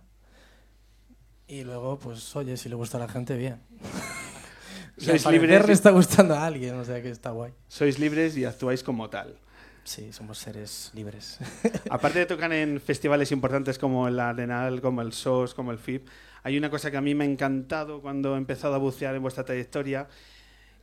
Y 1.48 1.64
luego, 1.64 1.98
pues, 1.98 2.36
oye, 2.36 2.58
si 2.58 2.70
le 2.70 2.76
gusta 2.76 2.98
a 2.98 3.00
la 3.00 3.08
gente, 3.08 3.38
bien. 3.38 3.62
Sois 4.98 5.26
libres 5.28 5.66
le 5.66 5.74
está 5.74 5.92
gustando 5.92 6.36
a 6.36 6.46
alguien, 6.46 6.76
o 6.76 6.84
sea 6.84 7.02
que 7.02 7.10
está 7.10 7.32
guay. 7.32 7.54
Sois 7.70 7.98
libres 7.98 8.36
y 8.36 8.44
actuáis 8.44 8.84
como 8.84 9.10
tal. 9.10 9.38
Sí, 9.86 10.12
somos 10.12 10.38
seres 10.38 10.92
libres. 10.94 11.40
Aparte 11.90 12.20
de 12.20 12.26
tocar 12.26 12.52
en 12.52 12.82
festivales 12.82 13.32
importantes 13.32 13.80
como 13.80 14.10
el 14.10 14.20
Arenal, 14.20 14.82
como 14.82 15.02
el 15.02 15.14
SOS, 15.14 15.54
como 15.54 15.72
el 15.72 15.80
FIP, 15.80 16.08
hay 16.44 16.58
una 16.58 16.70
cosa 16.70 16.92
que 16.92 16.98
a 16.98 17.02
mí 17.02 17.16
me 17.16 17.24
ha 17.24 17.28
encantado 17.28 18.02
cuando 18.02 18.36
he 18.36 18.38
empezado 18.38 18.76
a 18.76 18.78
bucear 18.78 19.16
en 19.16 19.22
vuestra 19.22 19.46
trayectoria 19.46 20.08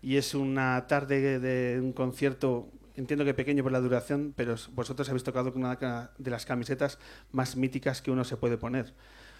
y 0.03 0.17
es 0.17 0.35
una 0.35 0.87
tarde 0.87 1.39
de 1.39 1.81
un 1.81 1.93
concierto, 1.93 2.71
entiendo 2.95 3.25
que 3.25 3.35
pequeño 3.35 3.63
por 3.63 3.73
la 3.73 3.81
duración, 3.81 4.33
pero 4.37 4.55
vosotros 4.73 5.09
habéis 5.09 5.25
tocado 5.25 5.53
con 5.53 5.65
una 5.65 6.11
de 6.19 6.31
las 6.31 6.47
camisetas 6.47 6.99
más 7.33 7.57
míticas 7.57 8.03
que 8.03 8.11
uno 8.11 8.25
se 8.25 8.37
puede 8.37 8.59
poner. 8.59 8.95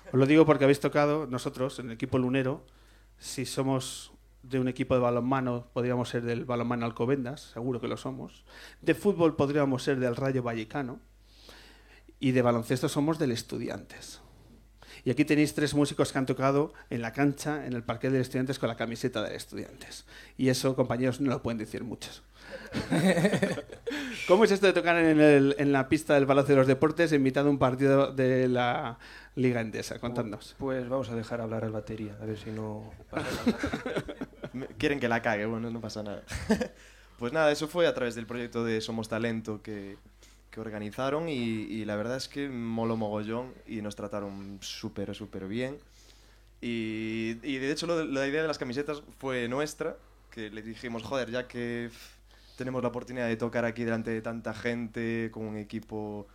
Os 0.09 0.15
lo 0.15 0.27
digo 0.27 0.47
porque 0.47 0.65
habéis 0.65 0.81
tocado, 0.81 1.27
nosotros, 1.27 1.79
en 1.79 1.87
el 1.87 1.93
equipo 1.93 2.19
lunero, 2.19 2.65
si 3.19 3.45
somos 3.45 4.13
de 4.43 4.61
un 4.61 4.69
equipo 4.69 4.95
de 4.95 5.01
balonmano, 5.01 5.69
podríamos 5.73 6.09
ser 6.09 6.23
del 6.23 6.45
balonmano 6.45 6.87
Alcobendas, 6.87 7.51
seguro 7.53 7.81
que 7.81 7.89
lo 7.89 7.97
somos. 7.97 8.45
De 8.81 8.95
fútbol 8.95 9.35
podríamos 9.35 9.83
ser 9.83 9.99
del 9.99 10.15
Rayo 10.17 10.43
Vallecano. 10.43 11.01
Y 12.19 12.31
de 12.31 12.43
baloncesto 12.43 12.89
somos 12.89 13.19
del 13.19 13.33
Estudiantes. 13.33 14.23
Y 15.05 15.11
aquí 15.11 15.25
tenéis 15.25 15.55
tres 15.55 15.75
músicos 15.75 16.13
que 16.13 16.19
han 16.19 16.27
tocado 16.27 16.73
en 16.91 17.03
la 17.03 17.13
cancha, 17.13 17.67
en 17.67 17.73
el 17.75 17.83
parque 17.83 18.11
del 18.11 18.21
Estudiantes, 18.23 18.59
con 18.59 18.69
la 18.69 18.77
camiseta 18.77 19.23
del 19.23 19.33
Estudiantes. 19.35 20.05
Y 20.37 20.49
eso, 20.49 20.75
compañeros, 20.77 21.21
no 21.21 21.31
lo 21.31 21.43
pueden 21.43 21.59
decir 21.59 21.85
muchos. 21.85 22.23
¿Cómo 24.29 24.45
es 24.45 24.51
esto 24.51 24.67
de 24.67 24.73
tocar 24.73 24.97
en, 24.97 25.21
el- 25.21 25.55
en 25.59 25.73
la 25.73 25.89
pista 25.89 26.15
del 26.15 26.27
Palacio 26.27 26.55
de 26.55 26.59
los 26.61 26.67
Deportes 26.67 27.13
en 27.13 27.23
mitad 27.23 27.45
de 27.45 27.51
un 27.51 27.59
partido 27.59 28.13
de 28.13 28.49
la 28.49 28.99
Liga 29.35 29.61
Endesa? 29.61 29.99
Contadnos. 29.99 30.55
Pues 30.59 30.89
vamos 30.89 31.09
a 31.11 31.15
dejar 31.15 31.41
hablar 31.41 31.65
al 31.65 31.73
batería, 31.73 32.17
a 32.21 32.25
ver 32.25 32.39
si 32.39 32.51
no 32.51 32.91
Quieren 34.79 35.01
que 35.01 35.09
la 35.09 35.23
cague, 35.23 35.47
bueno, 35.47 35.71
no 35.71 35.81
pasa 35.81 36.03
nada. 36.03 36.23
pues 37.19 37.33
nada, 37.33 37.51
eso 37.53 37.69
fue 37.69 37.87
a 37.87 37.95
través 37.95 38.15
del 38.15 38.27
proyecto 38.27 38.65
de 38.65 38.81
Somos 38.81 39.09
Talento 39.09 39.63
que, 39.63 39.97
organizaron 40.61 41.29
y, 41.29 41.85
la 41.85 41.97
verdad 41.97 42.17
es 42.17 42.29
que 42.29 42.49
moló 42.49 42.97
mogollón 42.97 43.53
y 43.67 43.83
nos 43.83 43.97
trataron 43.97 44.59
súper, 44.61 45.15
súper 45.15 45.47
bien. 45.49 45.79
Y, 46.61 47.35
de 47.35 47.71
hecho 47.71 47.87
la 47.87 48.27
idea 48.27 48.43
de 48.43 48.49
las 48.49 48.59
camisetas 48.59 49.03
fue 49.19 49.49
nuestra, 49.49 49.97
que 50.31 50.51
le 50.51 50.63
dijimos, 50.63 51.03
joder, 51.03 51.31
ya 51.31 51.47
que 51.47 51.91
tenemos 52.57 52.83
la 52.83 52.89
oportunidad 52.89 53.29
de 53.29 53.37
tocar 53.37 53.65
aquí 53.65 53.85
delante 53.85 54.11
de 54.11 54.23
tanta 54.23 54.55
gente, 54.55 55.31
con 55.33 55.45
un 55.45 55.57
equipo 55.57 56.27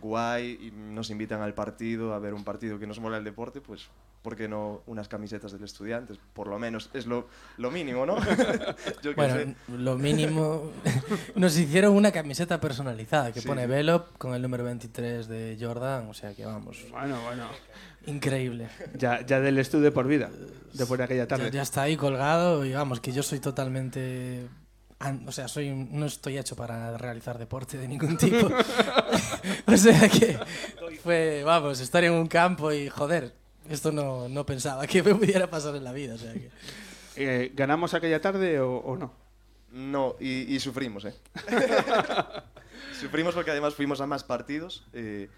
guay, 0.00 0.58
y 0.60 0.70
nos 0.70 1.10
invitan 1.10 1.40
al 1.42 1.54
partido, 1.54 2.14
a 2.14 2.18
ver 2.18 2.34
un 2.34 2.44
partido 2.44 2.78
que 2.78 2.86
nos 2.86 3.00
mola 3.00 3.18
el 3.18 3.24
deporte, 3.24 3.60
pues 3.60 3.88
¿por 4.22 4.36
qué 4.36 4.48
no 4.48 4.82
unas 4.86 5.08
camisetas 5.08 5.52
del 5.52 5.64
estudiantes? 5.64 6.18
Por 6.32 6.46
lo 6.48 6.58
menos 6.58 6.90
es 6.94 7.06
lo, 7.06 7.28
lo 7.56 7.70
mínimo, 7.70 8.04
¿no? 8.06 8.16
Yo 9.02 9.14
qué 9.14 9.14
sé. 9.14 9.14
Bueno, 9.14 9.54
lo 9.68 9.96
mínimo. 9.96 10.70
Nos 11.34 11.56
hicieron 11.56 11.94
una 11.94 12.12
camiseta 12.12 12.60
personalizada 12.60 13.32
que 13.32 13.40
Sí, 13.40 13.48
pone 13.48 13.62
sí. 13.62 13.68
Velop 13.68 14.16
con 14.18 14.34
el 14.34 14.42
número 14.42 14.64
23 14.64 15.28
de 15.28 15.56
Jordan, 15.60 16.08
o 16.08 16.14
sea 16.14 16.34
que 16.34 16.44
vamos, 16.44 16.84
Bueno, 16.90 17.20
bueno. 17.22 17.46
increíble. 18.06 18.68
Ya, 18.96 19.24
ya 19.24 19.40
del 19.40 19.58
estudio 19.58 19.92
por 19.94 20.06
vida, 20.06 20.30
después 20.72 20.98
de 20.98 21.04
aquella 21.04 21.22
Ya, 21.24 21.28
tarde. 21.28 21.50
ya 21.50 21.62
está 21.62 21.82
ahí 21.82 21.96
colgado 21.96 22.64
y 22.64 22.72
vamos, 22.72 23.00
que 23.00 23.12
yo 23.12 23.22
soy 23.22 23.40
totalmente. 23.40 24.46
O 25.26 25.30
sea, 25.30 25.46
soy 25.46 25.70
no 25.70 26.06
estoy 26.06 26.38
hecho 26.38 26.56
para 26.56 26.98
realizar 26.98 27.38
deporte 27.38 27.78
de 27.78 27.86
ningún 27.86 28.16
tipo. 28.18 28.50
o 29.66 29.76
sea 29.76 30.08
que 30.08 30.36
fue, 31.04 31.44
vamos, 31.44 31.78
estar 31.80 32.02
en 32.02 32.12
un 32.14 32.26
campo 32.26 32.72
y 32.72 32.88
joder, 32.88 33.32
esto 33.70 33.92
no, 33.92 34.28
no 34.28 34.44
pensaba 34.46 34.86
que 34.86 35.02
me 35.02 35.14
pudiera 35.14 35.48
pasar 35.48 35.74
en 35.76 35.84
la 35.84 35.92
vida. 35.92 36.14
O 36.14 36.18
sea 36.18 36.32
que... 36.32 36.50
Eh, 37.20 37.50
¿Ganamos 37.54 37.94
aquella 37.94 38.20
tarde 38.20 38.60
o, 38.60 38.76
o 38.76 38.96
no? 38.96 39.12
No, 39.72 40.14
y, 40.20 40.54
y 40.54 40.60
sufrimos, 40.60 41.04
¿eh? 41.04 41.14
sufrimos 43.00 43.34
porque 43.34 43.50
además 43.50 43.74
fuimos 43.74 44.00
a 44.00 44.06
más 44.06 44.22
partidos 44.22 44.86
eh, 44.92 45.28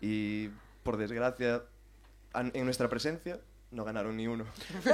y, 0.00 0.48
por 0.82 0.96
desgracia, 0.96 1.62
an- 2.32 2.52
en 2.54 2.64
nuestra 2.64 2.88
presencia 2.88 3.38
no 3.70 3.84
ganaron 3.84 4.16
ni 4.16 4.26
uno. 4.28 4.46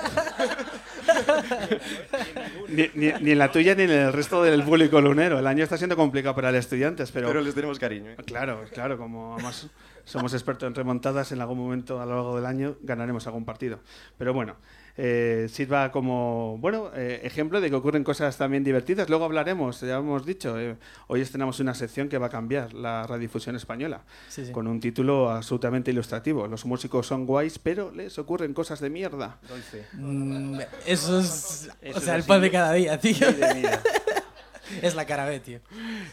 Ni, 2.68 2.90
ni- 2.94 3.12
ni 3.20 3.30
en 3.32 3.38
la 3.38 3.50
tuya 3.52 3.74
ni 3.74 3.82
en 3.84 3.90
el 3.90 4.12
resto 4.12 4.42
del 4.42 4.62
público 4.64 5.00
lunero. 5.00 5.38
El 5.38 5.46
año 5.46 5.62
está 5.64 5.76
siendo 5.76 5.96
complicado 5.96 6.34
para 6.34 6.50
los 6.50 6.60
estudiantes, 6.60 7.10
pero, 7.12 7.28
Pero 7.28 7.40
les 7.40 7.54
tenemos 7.54 7.78
cariño, 7.78 8.10
¿eh? 8.12 8.16
claro, 8.26 8.64
claro, 8.72 8.96
como 8.98 9.34
además 9.34 9.68
somos 10.04 10.32
expertos 10.34 10.66
en 10.66 10.74
remontadas, 10.74 11.32
en 11.32 11.40
algún 11.40 11.58
momento 11.58 12.00
a 12.00 12.06
lo 12.06 12.14
largo 12.16 12.36
del 12.36 12.46
año 12.46 12.76
ganaremos 12.82 13.26
algún 13.26 13.44
partido. 13.44 13.78
Pero 14.18 14.32
bueno, 14.34 14.56
eh, 14.98 15.46
sirva 15.50 15.90
como 15.90 16.58
bueno 16.58 16.90
eh, 16.94 17.20
ejemplo 17.24 17.62
de 17.62 17.70
que 17.70 17.76
ocurren 17.76 18.04
cosas 18.04 18.36
también 18.36 18.62
divertidas. 18.64 19.08
Luego 19.08 19.24
hablaremos, 19.24 19.80
ya 19.80 19.96
hemos 19.96 20.26
dicho, 20.26 20.58
eh, 20.60 20.76
hoy 21.06 21.20
estrenamos 21.22 21.60
una 21.60 21.72
sección 21.74 22.08
que 22.08 22.18
va 22.18 22.26
a 22.26 22.30
cambiar 22.30 22.74
la 22.74 23.06
radiodifusión 23.06 23.56
española 23.56 24.02
Sí, 24.28 24.44
sí. 24.46 24.52
con 24.52 24.66
un 24.66 24.80
título 24.80 25.30
absolutamente 25.30 25.90
ilustrativo. 25.92 26.46
Los 26.46 26.66
músicos 26.66 27.06
son 27.06 27.24
guays, 27.24 27.58
pero 27.58 27.90
les 27.92 28.18
ocurren 28.18 28.52
cosas 28.52 28.80
de 28.80 28.90
mierda. 28.90 29.38
Mm, 29.94 30.60
Eso 30.86 31.20
es. 31.20 31.70
Eso 31.80 31.96
o 31.96 31.98
es 31.98 32.04
sea, 32.04 32.16
el 32.16 32.24
pan 32.24 32.40
de 32.42 32.50
cada 32.50 32.72
día, 32.74 32.98
tío. 33.00 33.14
Madre 33.40 33.54
mía. 33.60 33.82
Es 34.82 34.94
la 34.94 35.04
cara 35.06 35.26
B, 35.26 35.40
tío. 35.40 35.60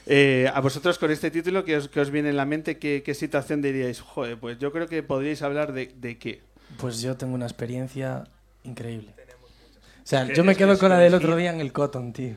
Eh, 0.05 0.49
a 0.53 0.59
vosotros 0.61 0.97
con 0.99 1.11
este 1.11 1.31
título, 1.31 1.63
¿qué 1.63 1.77
os, 1.77 1.87
qué 1.87 2.01
os 2.01 2.09
viene 2.11 2.29
en 2.29 2.37
la 2.37 2.45
mente? 2.45 2.77
¿Qué, 2.77 3.03
qué 3.03 3.13
situación 3.13 3.61
diríais? 3.61 4.01
Joder, 4.01 4.37
pues 4.39 4.59
yo 4.59 4.71
creo 4.71 4.87
que 4.87 5.03
podríais 5.03 5.41
hablar 5.41 5.71
de, 5.73 5.87
de 5.95 6.17
qué. 6.17 6.41
Pues 6.77 7.01
yo 7.01 7.15
tengo 7.17 7.33
una 7.35 7.45
experiencia 7.45 8.25
increíble. 8.63 9.13
O 10.03 10.07
sea, 10.09 10.25
yo 10.33 10.43
me 10.43 10.55
quedo 10.55 10.77
con 10.79 10.89
la 10.89 10.97
del 10.97 11.13
otro 11.13 11.35
día 11.35 11.51
en 11.51 11.61
el 11.61 11.71
Cotton, 11.71 12.13
tío. 12.13 12.35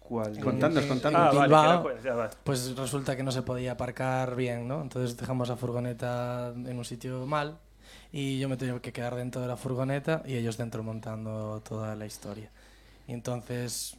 ¿Cuál? 0.00 0.38
Contadnos, 0.38 0.82
En- 0.82 0.88
contadnos. 0.88 1.34
Ah, 1.34 1.46
vale, 1.80 1.96
ya. 2.04 2.30
Pues 2.44 2.76
resulta 2.76 3.16
que 3.16 3.22
no 3.22 3.32
se 3.32 3.42
podía 3.42 3.72
aparcar 3.72 4.36
bien, 4.36 4.68
¿no? 4.68 4.82
Entonces 4.82 5.16
dejamos 5.16 5.48
la 5.48 5.56
furgoneta 5.56 6.52
en 6.54 6.76
un 6.76 6.84
sitio 6.84 7.24
mal 7.26 7.58
y 8.12 8.38
yo 8.38 8.48
me 8.48 8.56
tenía 8.56 8.78
que 8.80 8.92
quedar 8.92 9.14
dentro 9.14 9.40
de 9.40 9.48
la 9.48 9.56
furgoneta 9.56 10.22
y 10.26 10.34
ellos 10.34 10.56
dentro 10.58 10.82
montando 10.82 11.62
toda 11.66 11.94
la 11.96 12.06
historia. 12.06 12.50
Y 13.08 13.12
entonces 13.12 13.96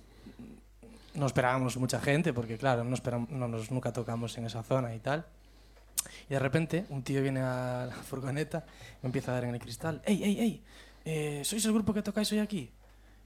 no 1.15 1.25
esperábamos 1.25 1.77
mucha 1.77 1.99
gente, 1.99 2.33
porque 2.33 2.57
claro, 2.57 2.83
no, 2.83 2.95
esperam- 2.95 3.27
no 3.29 3.47
nos, 3.47 3.71
nunca 3.71 3.91
tocamos 3.93 4.37
en 4.37 4.45
esa 4.45 4.63
zona 4.63 4.93
y 4.95 4.99
tal. 4.99 5.25
Y 6.29 6.33
de 6.33 6.39
repente 6.39 6.85
un 6.89 7.03
tío 7.03 7.21
viene 7.21 7.39
a 7.41 7.85
la 7.89 7.95
furgoneta 8.03 8.65
me 9.01 9.07
empieza 9.07 9.31
a 9.31 9.35
dar 9.35 9.45
en 9.45 9.53
el 9.55 9.59
cristal, 9.59 10.01
¡Ey, 10.05 10.23
ey, 10.23 10.39
ey! 10.39 10.63
eh, 11.05 11.41
¿Sois 11.43 11.63
el 11.65 11.73
grupo 11.73 11.93
que 11.93 12.01
tocáis 12.01 12.31
hoy 12.31 12.39
aquí? 12.39 12.71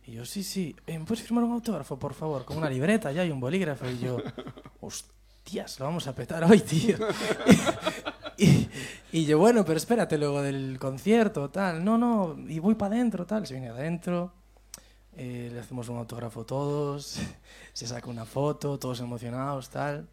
Y 0.06 0.13
yo, 0.13 0.25
sí, 0.25 0.43
sí, 0.43 0.75
eh, 0.88 0.97
¿me 0.97 1.06
puedes 1.06 1.23
firmar 1.23 1.43
un 1.43 1.52
autógrafo, 1.54 1.99
por 1.99 2.13
favor? 2.13 2.43
Con 2.45 2.58
una 2.58 2.69
libreta 2.69 3.12
ya 3.12 3.23
y 3.25 3.32
un 3.32 3.39
bolígrafo. 3.39 3.88
Y 3.88 3.99
yo, 3.99 4.17
hostias, 4.82 5.80
lo 5.80 5.86
vamos 5.86 6.08
a 6.08 6.15
petar 6.15 6.43
hoy, 6.45 6.60
tío. 6.62 6.97
y, 8.38 8.69
y 9.12 9.25
yo, 9.25 9.38
bueno, 9.38 9.63
pero 9.65 9.78
espérate 9.78 10.17
luego 10.17 10.41
del 10.41 10.78
concierto, 10.80 11.49
tal. 11.49 11.84
No, 11.84 11.97
no, 11.97 12.36
y 12.47 12.60
voy 12.60 12.75
para 12.75 12.95
adentro, 12.95 13.25
tal. 13.25 13.45
Se 13.45 13.54
viene 13.54 13.69
adentro, 13.69 14.34
eh, 15.17 15.49
le 15.53 15.59
hacemos 15.59 15.89
un 15.89 15.97
autógrafo 15.97 16.45
todos, 16.45 17.19
se 17.73 17.87
saca 17.87 18.09
una 18.09 18.25
foto, 18.25 18.77
todos 18.77 18.99
emocionados, 18.99 19.69
tal. 19.69 20.07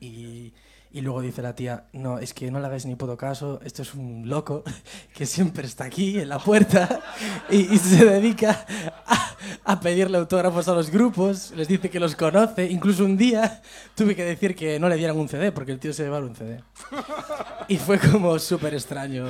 Y, 0.00 0.52
y 0.92 1.00
luego 1.00 1.20
dice 1.20 1.42
la 1.42 1.54
tía, 1.54 1.86
no, 1.92 2.18
es 2.18 2.32
que 2.32 2.50
no 2.50 2.60
le 2.60 2.66
hagáis 2.66 2.86
ni 2.86 2.94
puto 2.96 3.16
caso, 3.16 3.60
esto 3.64 3.82
es 3.82 3.94
un 3.94 4.28
loco 4.28 4.62
que 5.14 5.26
siempre 5.26 5.66
está 5.66 5.84
aquí 5.84 6.18
en 6.18 6.28
la 6.28 6.38
puerta 6.38 7.00
y, 7.50 7.74
y 7.74 7.78
se 7.78 8.04
dedica 8.04 8.66
a, 9.06 9.36
a 9.64 9.80
pedirle 9.80 10.18
autógrafos 10.18 10.68
a 10.68 10.74
los 10.74 10.90
grupos, 10.90 11.52
les 11.56 11.68
dice 11.68 11.90
que 11.90 12.00
los 12.00 12.14
conoce, 12.14 12.70
incluso 12.70 13.04
un 13.04 13.16
día 13.16 13.62
tuve 13.94 14.14
que 14.14 14.24
decir 14.24 14.54
que 14.54 14.78
no 14.78 14.88
le 14.88 14.96
dieran 14.96 15.16
un 15.16 15.28
CD 15.28 15.52
porque 15.52 15.72
el 15.72 15.78
tío 15.78 15.92
se 15.92 16.04
llevaba 16.04 16.26
un 16.26 16.36
CD. 16.36 16.62
Y 17.68 17.78
fue 17.78 17.98
como 17.98 18.38
súper 18.38 18.74
extraño. 18.74 19.26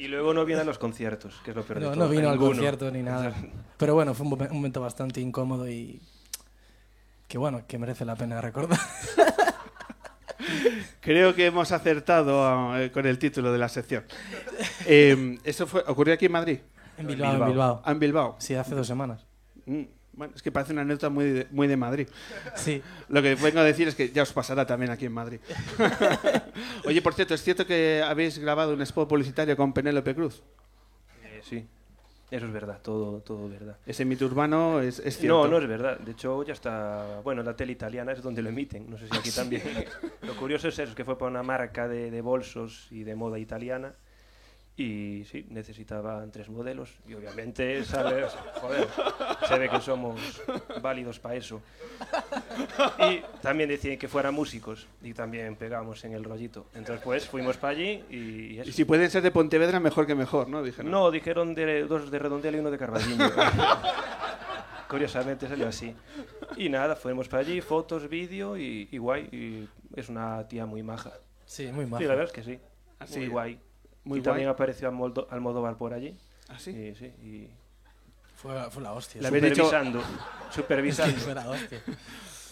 Y 0.00 0.08
luego 0.08 0.32
no 0.34 0.44
viene 0.44 0.62
a 0.62 0.64
los 0.64 0.78
conciertos, 0.78 1.34
que 1.44 1.50
es 1.50 1.56
lo 1.56 1.64
peor 1.64 1.80
de 1.80 1.86
No, 1.86 1.92
todo. 1.92 2.04
no 2.04 2.10
vino 2.10 2.28
al 2.28 2.34
Ninguno. 2.34 2.50
concierto 2.52 2.90
ni 2.90 3.02
nada. 3.02 3.34
Pero 3.76 3.94
bueno, 3.94 4.14
fue 4.14 4.26
un, 4.26 4.32
momen- 4.32 4.50
un 4.50 4.56
momento 4.56 4.80
bastante 4.80 5.20
incómodo 5.20 5.68
y 5.68 6.00
que 7.26 7.38
bueno, 7.38 7.62
que 7.66 7.78
merece 7.78 8.04
la 8.04 8.16
pena 8.16 8.40
recordar. 8.40 8.78
Creo 11.00 11.34
que 11.34 11.46
hemos 11.46 11.72
acertado 11.72 12.76
eh, 12.78 12.90
con 12.92 13.06
el 13.06 13.18
título 13.18 13.52
de 13.52 13.58
la 13.58 13.68
sección. 13.68 14.04
Eh, 14.90 15.38
¿Eso 15.44 15.66
fue, 15.66 15.84
ocurrió 15.86 16.14
aquí 16.14 16.26
en 16.26 16.32
Madrid? 16.32 16.58
En 16.96 17.06
Bilbao, 17.06 17.34
en 17.34 17.44
Bilbao. 17.46 17.82
Ah, 17.84 17.92
en 17.92 17.98
Bilbao. 17.98 18.36
Sí, 18.38 18.54
hace 18.54 18.74
dos 18.74 18.86
semanas. 18.86 19.26
Mm, 19.66 19.82
Bueno, 20.18 20.32
es 20.34 20.42
que 20.42 20.50
parece 20.50 20.72
una 20.72 20.82
anécdota 20.82 21.10
muy 21.10 21.24
de, 21.26 21.46
muy 21.52 21.68
de 21.68 21.76
Madrid. 21.76 22.08
Sí. 22.56 22.82
Lo 23.08 23.22
que 23.22 23.36
vengo 23.36 23.60
a 23.60 23.64
decir 23.64 23.86
es 23.86 23.94
que 23.94 24.10
ya 24.10 24.24
os 24.24 24.32
pasará 24.32 24.66
también 24.66 24.90
aquí 24.90 25.06
en 25.06 25.12
Madrid. 25.12 25.38
Oye, 26.84 27.00
por 27.00 27.14
cierto, 27.14 27.34
¿es 27.34 27.42
cierto 27.42 27.64
que 27.64 28.02
habéis 28.04 28.36
grabado 28.38 28.74
un 28.74 28.82
spot 28.82 29.08
publicitario 29.08 29.56
con 29.56 29.72
Penélope 29.72 30.16
Cruz? 30.16 30.42
Eh, 31.22 31.40
sí, 31.44 31.64
eso 32.32 32.46
es 32.46 32.52
verdad, 32.52 32.80
todo, 32.82 33.20
todo 33.20 33.48
verdad. 33.48 33.76
Ese 33.86 34.04
mito 34.04 34.26
urbano 34.26 34.80
es, 34.80 34.98
es 34.98 35.18
cierto. 35.18 35.44
No, 35.44 35.48
no 35.48 35.58
es 35.58 35.68
verdad. 35.68 36.00
De 36.00 36.10
hecho, 36.10 36.42
ya 36.42 36.52
está. 36.52 37.20
Bueno, 37.22 37.42
en 37.42 37.46
la 37.46 37.54
tele 37.54 37.70
italiana 37.70 38.10
es 38.10 38.20
donde 38.20 38.42
lo 38.42 38.48
emiten. 38.48 38.90
No 38.90 38.98
sé 38.98 39.06
si 39.08 39.16
aquí 39.16 39.30
también. 39.34 39.62
lo 40.22 40.34
curioso 40.34 40.66
es 40.66 40.80
eso, 40.80 40.96
que 40.96 41.04
fue 41.04 41.16
para 41.16 41.30
una 41.30 41.44
marca 41.44 41.86
de, 41.86 42.10
de 42.10 42.20
bolsos 42.20 42.88
y 42.90 43.04
de 43.04 43.14
moda 43.14 43.38
italiana. 43.38 43.94
Y 44.80 45.24
sí, 45.24 45.44
necesitaban 45.50 46.30
tres 46.30 46.48
modelos. 46.48 46.94
Y 47.08 47.14
obviamente, 47.14 47.84
¿sabes? 47.84 48.32
Joder, 48.60 48.86
se 49.48 49.58
ve 49.58 49.68
que 49.68 49.80
somos 49.80 50.40
válidos 50.80 51.18
para 51.18 51.34
eso. 51.34 51.60
Y 53.00 53.22
también 53.42 53.68
decían 53.68 53.98
que 53.98 54.06
fueran 54.06 54.34
músicos. 54.34 54.86
Y 55.02 55.14
también 55.14 55.56
pegamos 55.56 56.04
en 56.04 56.12
el 56.12 56.22
rollito. 56.22 56.68
Entonces, 56.74 57.02
pues 57.04 57.26
fuimos 57.26 57.56
para 57.56 57.72
allí 57.72 58.04
y 58.08 58.60
eso. 58.60 58.70
Y 58.70 58.72
si 58.72 58.84
pueden 58.84 59.10
ser 59.10 59.22
de 59.22 59.32
Pontevedra, 59.32 59.80
mejor 59.80 60.06
que 60.06 60.14
mejor, 60.14 60.48
¿no? 60.48 60.62
Dijeron. 60.62 60.92
No, 60.92 61.10
dijeron 61.10 61.56
de, 61.56 61.82
dos 61.82 62.08
de 62.12 62.18
Redondela 62.20 62.56
y 62.56 62.60
uno 62.60 62.70
de 62.70 62.78
Carballiño. 62.78 63.28
Curiosamente 64.88 65.48
salió 65.48 65.66
así. 65.68 65.92
Y 66.56 66.68
nada, 66.68 66.94
fuimos 66.94 67.28
para 67.28 67.42
allí, 67.42 67.60
fotos, 67.60 68.08
vídeo 68.08 68.56
y, 68.56 68.88
y 68.92 68.98
guay. 68.98 69.24
Y 69.32 69.68
es 69.98 70.08
una 70.08 70.46
tía 70.46 70.66
muy 70.66 70.84
maja. 70.84 71.12
Sí, 71.44 71.66
muy 71.72 71.84
Sí, 71.84 71.90
maja. 71.90 72.04
la 72.04 72.08
verdad 72.10 72.26
es 72.26 72.32
que 72.32 72.42
sí. 72.44 72.58
Así, 73.00 73.18
muy 73.18 73.28
guay. 73.28 73.60
Muy 74.08 74.18
y 74.20 74.22
también 74.22 74.46
guay. 74.46 74.54
apareció 74.54 74.88
Almoldo- 74.90 75.26
Almodóvar 75.30 75.76
por 75.76 75.92
allí. 75.94 76.16
¿Ah, 76.48 76.58
sí? 76.58 76.70
Y, 76.70 76.94
sí, 76.94 77.06
y 77.22 77.50
Fue, 78.36 78.70
fue 78.70 78.82
la 78.82 78.92
hostia. 78.92 79.20
Le 79.20 79.28
habéis 79.28 79.44
dicho- 79.44 79.64
supervisando. 79.64 80.00
Sí, 80.00 80.06
Supervisando. 80.54 81.16
fue 81.20 81.34
la 81.34 81.48
hostia. 81.50 81.82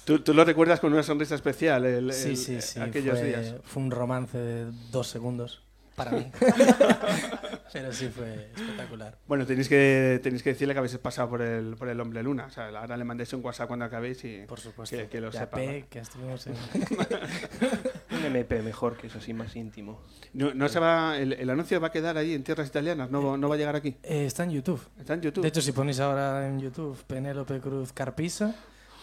¿Tú, 0.05 0.21
tú 0.21 0.35
lo 0.35 0.45
recuerdas 0.45 0.79
con 0.81 0.93
una 0.93 1.03
sonrisa 1.03 1.35
especial, 1.35 1.85
el- 1.87 2.13
Sí, 2.13 2.31
el- 2.31 2.37
sí, 2.37 2.61
sí. 2.61 2.79
aquellos 2.81 3.19
fue, 3.19 3.29
días. 3.29 3.55
fue 3.65 3.83
un 3.83 3.91
romance 3.91 4.37
de 4.39 4.71
dos 4.91 5.07
segundos 5.09 5.63
para 5.97 6.11
mí. 6.13 6.31
Pero 7.73 7.93
sí 7.93 8.09
fue 8.09 8.51
espectacular. 8.55 9.19
Bueno, 9.27 9.45
tenéis 9.47 9.69
que, 9.69 10.21
tenéis 10.23 10.43
que 10.43 10.51
decirle 10.51 10.73
que 10.75 10.79
habéis 10.79 10.97
pasado 10.99 11.29
por 11.31 11.43
el, 11.43 11.75
por 11.77 11.89
el 11.89 12.01
Hombre 12.01 12.23
Luna. 12.23 12.47
O 12.47 12.51
sea, 12.51 12.69
ahora 12.69 12.97
le 12.97 13.05
mandéis 13.05 13.33
un 13.33 13.45
WhatsApp 13.45 13.67
cuando 13.67 13.85
acabéis 13.85 14.25
y 14.25 14.45
Por 14.47 14.61
supuesto. 14.61 14.97
que, 14.97 15.09
que 15.09 15.21
lo 15.21 15.31
sepa. 15.33 15.57
P, 15.57 15.87
que 15.91 15.99
estuvimos 16.01 16.47
en... 16.47 16.55
Un 18.11 18.25
MP 18.25 18.63
mejor, 18.63 18.97
que 18.97 19.09
es 19.09 19.17
así 19.17 19.35
más 19.35 19.55
íntimo. 19.57 20.01
No, 20.33 20.55
no 20.55 20.69
se 20.69 20.79
va, 20.81 21.19
el, 21.19 21.33
el 21.35 21.51
anuncio 21.51 21.81
va 21.81 21.89
a 21.89 21.93
quedar 21.93 22.17
ahí 22.17 22.35
en 22.35 22.45
tierras 22.45 22.69
italianas, 22.69 23.11
no, 23.11 23.37
no 23.37 23.49
va 23.49 23.55
a 23.57 23.59
llegar 23.59 23.77
aquí. 23.77 23.97
Eh, 24.03 24.27
está 24.27 24.45
en 24.45 24.51
YouTube. 24.51 24.81
Está 24.99 25.15
en 25.15 25.23
YouTube. 25.23 25.43
De 25.43 25.49
hecho, 25.49 25.61
si 25.61 25.73
ponéis 25.73 26.01
ahora 26.01 26.47
en 26.47 26.59
YouTube 26.61 26.97
Penélope 27.07 27.61
Cruz 27.61 27.93
Carpisa, 27.93 28.55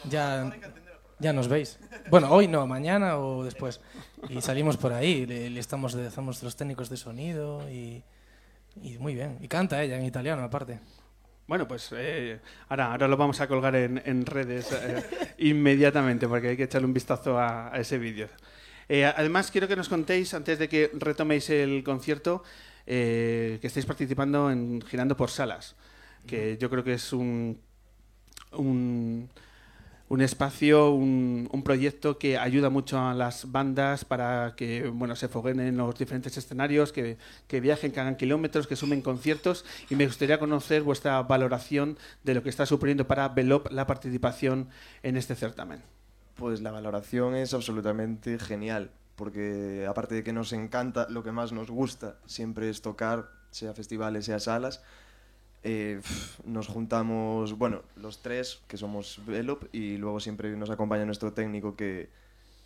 ya, 0.09 0.51
ya 1.19 1.33
nos 1.33 1.47
veis. 1.47 1.79
Bueno, 2.09 2.31
hoy 2.31 2.47
no, 2.47 2.65
mañana 2.65 3.17
o 3.17 3.43
después. 3.43 3.81
Y 4.29 4.41
salimos 4.41 4.77
por 4.77 4.93
ahí, 4.93 5.25
le, 5.25 5.49
le 5.49 5.59
estamos, 5.59 5.93
de- 5.93 6.07
estamos 6.07 6.41
los 6.41 6.55
técnicos 6.55 6.89
de 6.89 6.97
sonido 6.97 7.69
y, 7.69 8.03
y 8.81 8.97
muy 8.97 9.15
bien. 9.15 9.37
Y 9.41 9.47
canta 9.47 9.81
ella 9.83 9.97
en 9.97 10.05
italiano, 10.05 10.43
aparte. 10.43 10.79
Bueno, 11.47 11.67
pues 11.67 11.89
eh, 11.95 12.39
ahora, 12.69 12.91
ahora 12.91 13.07
lo 13.07 13.17
vamos 13.17 13.41
a 13.41 13.47
colgar 13.47 13.75
en, 13.75 14.01
en 14.05 14.25
redes 14.25 14.71
eh, 14.71 15.03
inmediatamente 15.39 16.27
porque 16.27 16.49
hay 16.49 16.57
que 16.57 16.63
echarle 16.63 16.87
un 16.87 16.93
vistazo 16.93 17.37
a, 17.37 17.73
a 17.73 17.79
ese 17.79 17.97
vídeo. 17.97 18.29
Eh, 18.89 19.05
además, 19.05 19.51
quiero 19.51 19.67
que 19.67 19.75
nos 19.75 19.89
contéis, 19.89 20.33
antes 20.33 20.59
de 20.59 20.67
que 20.67 20.91
retoméis 20.93 21.49
el 21.49 21.83
concierto, 21.83 22.43
eh, 22.85 23.57
que 23.61 23.67
estáis 23.67 23.85
participando 23.85 24.51
en 24.51 24.81
Girando 24.81 25.15
por 25.15 25.29
Salas, 25.29 25.75
que 26.27 26.57
yo 26.57 26.69
creo 26.69 26.83
que 26.83 26.93
es 26.93 27.13
un, 27.13 27.59
un, 28.51 29.29
un 30.13 30.21
espacio, 30.21 30.91
un, 30.91 31.63
proyecto 31.65 32.19
que 32.19 32.37
ayuda 32.37 32.69
mucho 32.69 32.99
a 32.99 33.15
las 33.15 33.51
bandas 33.51 34.05
para 34.05 34.53
que 34.55 34.87
bueno, 34.89 35.15
se 35.15 35.27
foguen 35.27 35.59
en 35.59 35.75
los 35.75 35.97
diferentes 35.97 36.37
escenarios, 36.37 36.91
que, 36.91 37.17
que 37.47 37.59
viajen, 37.59 37.91
que 37.91 37.99
hagan 37.99 38.15
kilómetros, 38.15 38.67
que 38.67 38.75
sumen 38.75 39.01
conciertos. 39.01 39.65
Y 39.89 39.95
me 39.95 40.05
gustaría 40.05 40.37
conocer 40.37 40.83
vuestra 40.83 41.19
valoración 41.23 41.97
de 42.23 42.35
lo 42.35 42.43
que 42.43 42.49
está 42.49 42.67
suponiendo 42.67 43.07
para 43.07 43.27
Velop 43.29 43.71
la 43.71 43.87
participación 43.87 44.69
en 45.01 45.17
este 45.17 45.33
certamen. 45.33 45.81
Pues 46.35 46.61
la 46.61 46.69
valoración 46.69 47.35
es 47.35 47.55
absolutamente 47.55 48.37
genial, 48.37 48.91
porque 49.15 49.87
aparte 49.89 50.13
de 50.13 50.23
que 50.23 50.31
nos 50.31 50.53
encanta, 50.53 51.07
lo 51.09 51.23
que 51.23 51.31
más 51.31 51.53
nos 51.53 51.71
gusta 51.71 52.17
siempre 52.27 52.69
es 52.69 52.83
tocar, 52.83 53.31
sea 53.49 53.73
festivales, 53.73 54.25
sea 54.25 54.39
salas. 54.39 54.83
Eh, 55.63 56.01
nos 56.45 56.67
juntamos, 56.67 57.57
bueno, 57.57 57.83
los 57.95 58.21
tres, 58.21 58.61
que 58.67 58.77
somos 58.77 59.21
Velop, 59.25 59.63
y 59.73 59.97
luego 59.97 60.19
siempre 60.19 60.55
nos 60.57 60.69
acompaña 60.69 61.05
nuestro 61.05 61.31
técnico 61.31 61.75
que, 61.75 62.09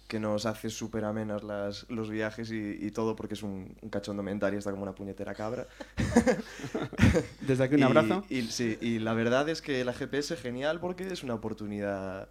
que 0.07 0.19
nos 0.19 0.45
hace 0.45 0.69
súper 0.69 1.05
amenas 1.05 1.43
las, 1.43 1.87
los 1.89 2.09
viajes 2.09 2.49
y, 2.51 2.77
y 2.79 2.91
todo, 2.91 3.15
porque 3.15 3.35
es 3.35 3.43
un, 3.43 3.75
un 3.81 3.89
cachondo 3.89 4.23
mental 4.23 4.53
y 4.53 4.57
está 4.57 4.71
como 4.71 4.83
una 4.83 4.95
puñetera 4.95 5.35
cabra. 5.35 5.67
Desde 7.41 7.63
aquí 7.65 7.75
un 7.75 7.83
abrazo. 7.83 8.23
Y, 8.29 8.43
sí, 8.43 8.77
y 8.81 8.99
la 8.99 9.13
verdad 9.13 9.47
es 9.49 9.61
que 9.61 9.83
la 9.85 9.93
GPS 9.93 10.33
es 10.33 10.41
genial 10.41 10.79
porque 10.79 11.07
es 11.07 11.23
una 11.23 11.35
oportunidad, 11.35 12.29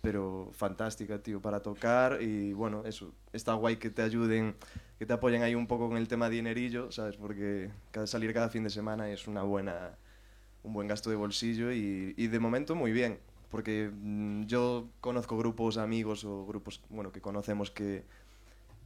pero 0.00 0.50
fantástica, 0.52 1.18
tío, 1.22 1.40
para 1.40 1.60
tocar. 1.60 2.22
Y 2.22 2.52
bueno, 2.52 2.82
eso, 2.84 3.12
está 3.32 3.54
guay 3.54 3.76
que 3.76 3.90
te 3.90 4.02
ayuden, 4.02 4.54
que 4.98 5.06
te 5.06 5.12
apoyen 5.12 5.42
ahí 5.42 5.54
un 5.54 5.66
poco 5.66 5.88
con 5.88 5.96
el 5.96 6.08
tema 6.08 6.28
dinerillo, 6.28 6.90
¿sabes? 6.90 7.16
Porque 7.16 7.70
cada, 7.90 8.06
salir 8.06 8.32
cada 8.32 8.48
fin 8.48 8.64
de 8.64 8.70
semana 8.70 9.10
es 9.10 9.28
una 9.28 9.42
buena, 9.42 9.96
un 10.62 10.72
buen 10.72 10.88
gasto 10.88 11.10
de 11.10 11.16
bolsillo 11.16 11.72
y, 11.72 12.14
y 12.16 12.26
de 12.28 12.38
momento 12.38 12.74
muy 12.74 12.92
bien. 12.92 13.18
Porque 13.50 13.90
mm, 13.92 14.44
yo 14.44 14.88
conozco 15.00 15.36
grupos 15.36 15.76
amigos 15.76 16.24
o 16.24 16.46
grupos 16.46 16.80
bueno, 16.88 17.12
que 17.12 17.20
conocemos 17.20 17.70
que, 17.70 18.04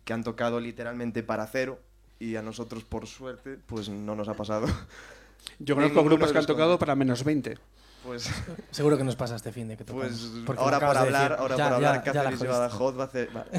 que 0.04 0.12
han 0.12 0.24
tocado 0.24 0.60
literalmente 0.60 1.22
para 1.22 1.46
cero 1.46 1.78
y 2.18 2.36
a 2.36 2.42
nosotros, 2.42 2.84
por 2.84 3.06
suerte, 3.06 3.58
pues 3.66 3.88
no 3.88 4.14
nos 4.14 4.28
ha 4.28 4.34
pasado. 4.34 4.66
Yo 5.58 5.74
conozco 5.74 6.02
grupos 6.04 6.28
de 6.28 6.32
que 6.32 6.38
han 6.38 6.46
tocado 6.46 6.78
para 6.78 6.94
menos 6.94 7.24
20. 7.24 7.56
Pues, 8.04 8.28
Seguro 8.70 8.98
que 8.98 9.04
nos 9.04 9.16
pasa 9.16 9.36
este 9.36 9.50
fin 9.52 9.68
de 9.68 9.76
que 9.76 9.84
tocamos. 9.84 10.08
pues 10.08 10.42
Porque 10.44 10.60
ahora 10.62 10.78
por 10.80 10.92
de 10.92 10.98
hablar, 10.98 11.30
decir. 11.30 11.40
ahora 11.42 11.56
Ya- 11.56 11.62
por 11.64 11.70
ya- 11.70 11.74
hablar, 11.76 12.04
ya 12.04 12.12
Cáceres 12.12 12.40
y. 12.42 12.46
Badajoz 12.46 12.98
va 12.98 13.02
a 13.02 13.06
hacer... 13.06 13.30
vale. 13.32 13.50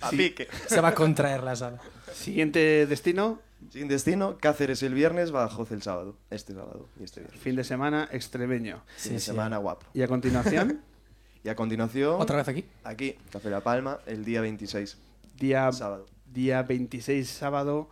a 0.00 0.10
pique. 0.10 0.48
Se 0.66 0.80
va 0.80 0.88
a 0.88 0.94
contraer 0.94 1.42
la 1.42 1.56
sala. 1.56 1.78
Siguiente 2.12 2.86
destino, 2.86 3.40
Sin 3.70 3.88
destino, 3.88 4.36
Cáceres 4.38 4.82
el 4.82 4.92
viernes, 4.94 5.30
Badajoz 5.30 5.70
el 5.72 5.82
sábado. 5.82 6.16
Este 6.30 6.52
sábado 6.52 6.88
y 7.00 7.04
este 7.04 7.20
viernes. 7.20 7.40
fin 7.40 7.56
de 7.56 7.64
semana 7.64 8.08
extremeño. 8.12 8.82
Fin 8.86 8.94
Sí, 8.96 9.10
de 9.10 9.20
sí. 9.20 9.26
semana 9.26 9.56
guapo. 9.58 9.86
Y 9.94 10.02
a 10.02 10.08
continuación, 10.08 10.80
Y 11.44 11.48
a 11.50 11.56
continuación, 11.56 12.20
¿Otra 12.22 12.36
vez 12.38 12.48
aquí? 12.48 12.64
aquí, 12.84 13.16
Café 13.30 13.50
La 13.50 13.60
Palma, 13.60 13.98
el 14.06 14.24
día 14.24 14.40
26, 14.40 14.96
día 15.38 15.70
sábado. 15.72 16.06
día 16.32 16.62
26 16.62 17.28
sábado, 17.28 17.88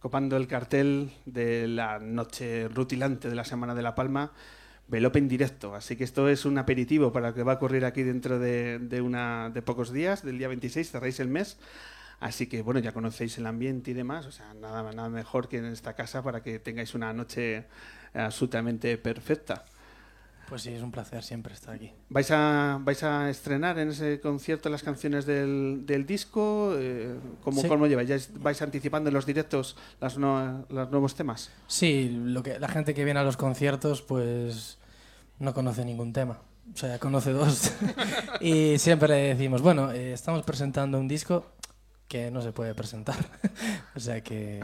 copando 0.00 0.36
el 0.36 0.48
cartel 0.48 1.12
de 1.26 1.68
la 1.68 1.98
noche 1.98 2.68
rutilante 2.68 3.28
de 3.28 3.34
la 3.34 3.44
Semana 3.44 3.74
de 3.74 3.82
La 3.82 3.94
Palma. 3.94 4.32
Velope 4.88 5.20
en 5.20 5.28
directo. 5.28 5.74
Así 5.76 5.94
que 5.94 6.02
esto 6.02 6.28
es 6.28 6.44
un 6.44 6.58
aperitivo 6.58 7.12
para 7.12 7.28
lo 7.28 7.34
que 7.34 7.44
va 7.44 7.52
a 7.52 7.56
ocurrir 7.56 7.84
aquí 7.84 8.02
dentro 8.02 8.40
de, 8.40 8.80
de 8.80 9.00
una, 9.00 9.50
de 9.50 9.62
pocos 9.62 9.92
días, 9.92 10.24
del 10.24 10.38
día 10.38 10.48
26, 10.48 10.90
cerráis 10.90 11.20
el 11.20 11.28
mes. 11.28 11.58
Así 12.18 12.48
que 12.48 12.60
bueno, 12.60 12.80
ya 12.80 12.92
conocéis 12.92 13.38
el 13.38 13.46
ambiente 13.46 13.92
y 13.92 13.94
demás, 13.94 14.26
o 14.26 14.32
sea, 14.32 14.52
nada, 14.54 14.82
nada 14.92 15.08
mejor 15.08 15.48
que 15.48 15.56
en 15.56 15.64
esta 15.66 15.94
casa 15.94 16.22
para 16.22 16.42
que 16.42 16.58
tengáis 16.58 16.94
una 16.94 17.12
noche 17.14 17.64
absolutamente 18.12 18.98
perfecta. 18.98 19.64
Pues 20.50 20.62
sí, 20.62 20.70
es 20.74 20.82
un 20.82 20.90
placer 20.90 21.22
siempre 21.22 21.54
estar 21.54 21.74
aquí. 21.74 21.92
¿Vais 22.10 22.28
a, 22.32 22.78
vais 22.82 23.02
a 23.04 23.30
estrenar 23.30 23.78
en 23.78 23.90
ese 23.90 24.20
concierto 24.20 24.68
las 24.68 24.82
canciones 24.82 25.24
del, 25.24 25.84
del 25.86 26.04
disco? 26.04 26.74
Eh, 26.76 27.14
¿cómo, 27.42 27.62
Sí. 27.62 27.68
¿Cómo 27.68 27.86
lleváis? 27.86 28.08
¿Ya 28.08 28.16
es- 28.16 28.30
vais 28.42 28.60
anticipando 28.60 29.08
en 29.08 29.14
los 29.14 29.24
directos 29.26 29.76
las 30.00 30.18
no- 30.18 30.66
los 30.68 30.90
nuevos 30.90 31.14
temas? 31.14 31.50
Sí, 31.68 32.10
lo 32.10 32.42
que, 32.42 32.58
la 32.58 32.68
gente 32.68 32.92
que 32.94 33.04
viene 33.04 33.20
a 33.20 33.22
los 33.24 33.36
conciertos 33.36 34.02
pues 34.02 34.78
no 35.38 35.54
conoce 35.54 35.84
ningún 35.84 36.12
tema. 36.12 36.40
O 36.74 36.76
sea, 36.76 36.98
conoce 36.98 37.30
dos. 37.32 37.72
y 38.40 38.76
siempre 38.78 39.08
le 39.08 39.14
decimos, 39.34 39.62
bueno, 39.62 39.92
eh, 39.92 40.12
estamos 40.12 40.42
presentando 40.42 40.98
un 40.98 41.06
disco 41.08 41.46
que 42.08 42.30
no 42.32 42.42
se 42.42 42.50
puede 42.52 42.74
presentar. 42.74 43.16
o 43.94 44.00
sea 44.00 44.20
que 44.22 44.60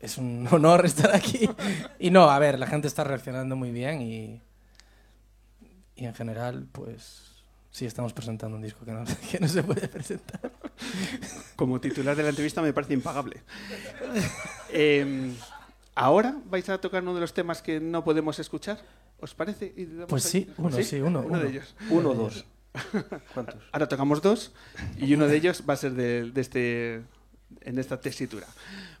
es 0.00 0.16
un 0.16 0.48
honor 0.50 0.86
estar 0.86 1.14
aquí. 1.14 1.46
Y 1.98 2.10
no, 2.10 2.30
a 2.30 2.38
ver, 2.38 2.58
la 2.58 2.66
gente 2.66 2.88
está 2.88 3.04
reaccionando 3.04 3.54
muy 3.54 3.70
bien 3.70 4.00
y, 4.00 4.40
y 6.00 6.06
en 6.06 6.14
general 6.14 6.66
pues 6.72 7.44
sí 7.70 7.84
estamos 7.86 8.12
presentando 8.12 8.56
un 8.56 8.62
disco 8.62 8.84
que 8.84 8.92
no, 8.92 9.04
que 9.30 9.38
no 9.38 9.46
se 9.46 9.62
puede 9.62 9.86
presentar. 9.86 10.50
Como 11.56 11.80
titular 11.80 12.16
de 12.16 12.22
la 12.22 12.30
entrevista 12.30 12.62
me 12.62 12.72
parece 12.72 12.94
impagable. 12.94 13.42
Eh, 14.70 15.32
¿Ahora 15.94 16.36
vais 16.46 16.68
a 16.70 16.78
tocar 16.78 17.02
uno 17.02 17.14
de 17.14 17.20
los 17.20 17.34
temas 17.34 17.60
que 17.60 17.78
no 17.80 18.02
podemos 18.02 18.38
escuchar? 18.38 18.80
¿Os 19.20 19.34
parece? 19.34 19.74
Pues 20.08 20.22
sí, 20.22 20.50
uno, 20.56 20.82
sí, 20.82 21.00
uno, 21.00 21.20
Uno 21.20 21.38
de 21.38 21.48
ellos. 21.50 21.74
Uno 21.90 22.10
o 22.10 22.14
dos. 22.14 22.46
¿Cuántos? 23.34 23.56
Ahora 23.72 23.88
tocamos 23.88 24.22
dos 24.22 24.52
y 24.96 25.12
uno 25.12 25.26
de 25.26 25.36
ellos 25.36 25.64
va 25.68 25.74
a 25.74 25.76
ser 25.76 25.92
de, 25.92 26.30
de 26.30 26.40
este 26.40 27.02
en 27.60 27.78
esta 27.78 28.00
tesitura. 28.00 28.46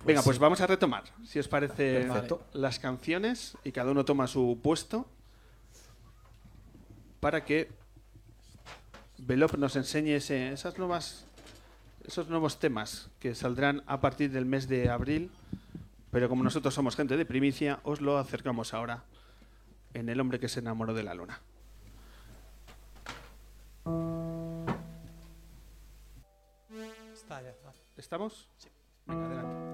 Venga, 0.04 0.22
pues 0.22 0.38
vamos 0.38 0.60
a 0.60 0.66
retomar, 0.66 1.04
si 1.24 1.38
os 1.38 1.48
parece, 1.48 2.08
las 2.52 2.78
canciones 2.78 3.56
y 3.64 3.72
cada 3.72 3.92
uno 3.92 4.04
toma 4.04 4.26
su 4.26 4.58
puesto 4.62 5.06
para 7.20 7.44
que 7.44 7.68
Velop 9.18 9.54
nos 9.56 9.76
enseñe 9.76 10.16
ese- 10.16 10.52
esas 10.52 10.78
nuevas, 10.78 11.26
esos 12.04 12.28
nuevos 12.28 12.58
temas 12.58 13.10
que 13.20 13.34
saldrán 13.34 13.82
a 13.86 14.00
partir 14.00 14.30
del 14.32 14.46
mes 14.46 14.68
de 14.68 14.88
abril, 14.90 15.30
pero 16.10 16.28
como 16.28 16.42
nosotros 16.42 16.74
somos 16.74 16.96
gente 16.96 17.16
de 17.16 17.26
primicia, 17.26 17.80
os 17.84 18.00
lo 18.00 18.18
acercamos 18.18 18.72
ahora 18.74 19.04
en 19.94 20.08
El 20.08 20.20
hombre 20.20 20.40
que 20.40 20.48
se 20.48 20.60
enamoró 20.60 20.94
de 20.94 21.02
la 21.02 21.14
luna. 21.14 21.40
¿Estamos? 27.96 28.48
Sí. 28.56 28.68
Venga, 29.06 29.26
adelante. 29.26 29.69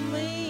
me. 0.00 0.47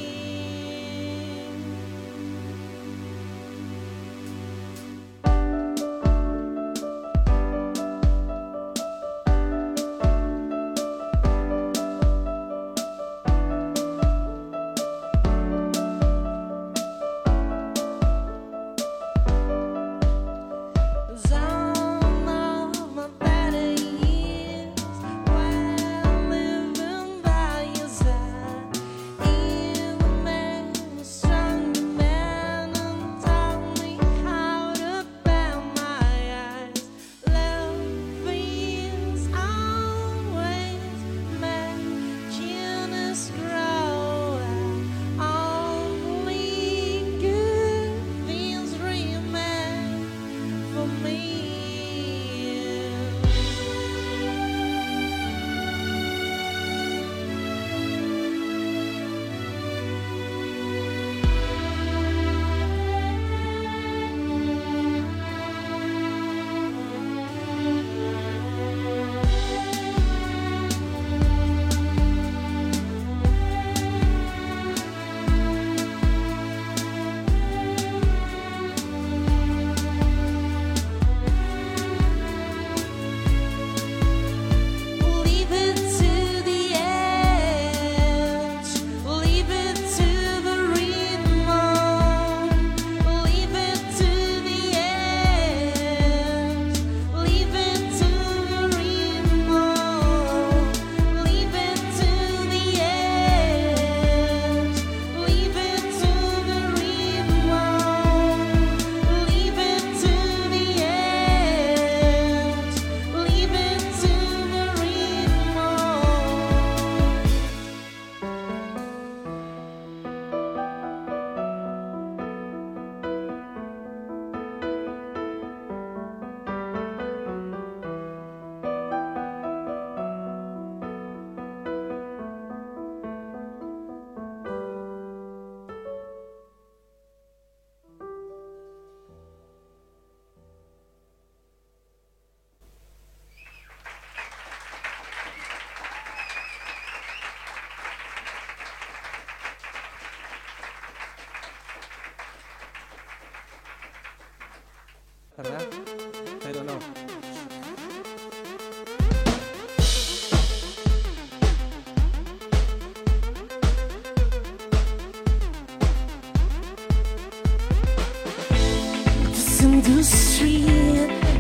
Ra? 155.39 155.45
I 155.45 156.53
don't 156.53 156.67
know. 156.67 156.81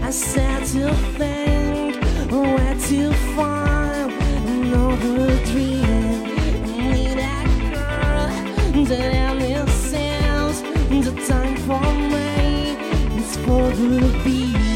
I 0.04 0.10
to 0.64 0.94
think 1.18 1.96
where 2.30 2.74
to 2.74 3.12
find 3.34 4.12
another 4.48 5.44
dream. 5.46 6.22
Need 6.72 7.18
a 7.18 7.42
girl 7.74 8.28
the 11.00 11.26
time 11.26 11.47
groovy. 13.78 14.67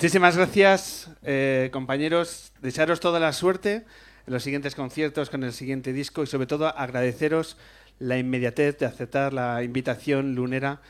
Muchísimas 0.00 0.34
gracias, 0.34 1.10
eh, 1.22 1.68
compañeros. 1.74 2.52
Desearos 2.62 3.00
toda 3.00 3.20
la 3.20 3.34
suerte 3.34 3.84
en 4.26 4.32
los 4.32 4.42
siguientes 4.42 4.74
conciertos, 4.74 5.28
con 5.28 5.44
el 5.44 5.52
siguiente 5.52 5.92
disco 5.92 6.22
y 6.22 6.26
sobre 6.26 6.46
todo 6.46 6.68
agradeceros 6.68 7.58
la 7.98 8.16
inmediatez 8.16 8.78
de 8.78 8.86
aceptar 8.86 9.34
la 9.34 9.62
invitación 9.62 10.34
lunera, 10.34 10.80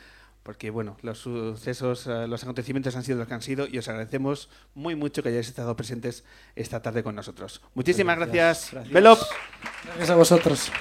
porque 0.43 0.69
bueno, 0.69 0.95
los 1.01 1.17
sucesos, 1.17 2.07
eh, 2.07 2.25
los 2.25 2.43
acontecimientos 2.43 2.95
han 2.95 3.03
sido 3.03 3.17
los 3.17 3.27
que 3.27 3.33
han 3.33 3.41
sido 3.41 3.67
y 3.67 3.79
os 3.79 3.89
agradecemos 3.89 4.47
muy 4.75 4.95
mucho 4.95 5.21
que 5.21 5.27
hayáis 5.27 5.49
estado 5.49 5.75
presentes 5.75 6.23
esta 6.55 6.81
tarde 6.81 7.03
con 7.03 7.13
nosotros. 7.13 7.61
Muchísimas 7.73 8.15
gracias, 8.15 8.69
gracias. 8.71 8.93
Gracias 9.83 10.09
a 10.09 10.15
vosotros. 10.15 10.71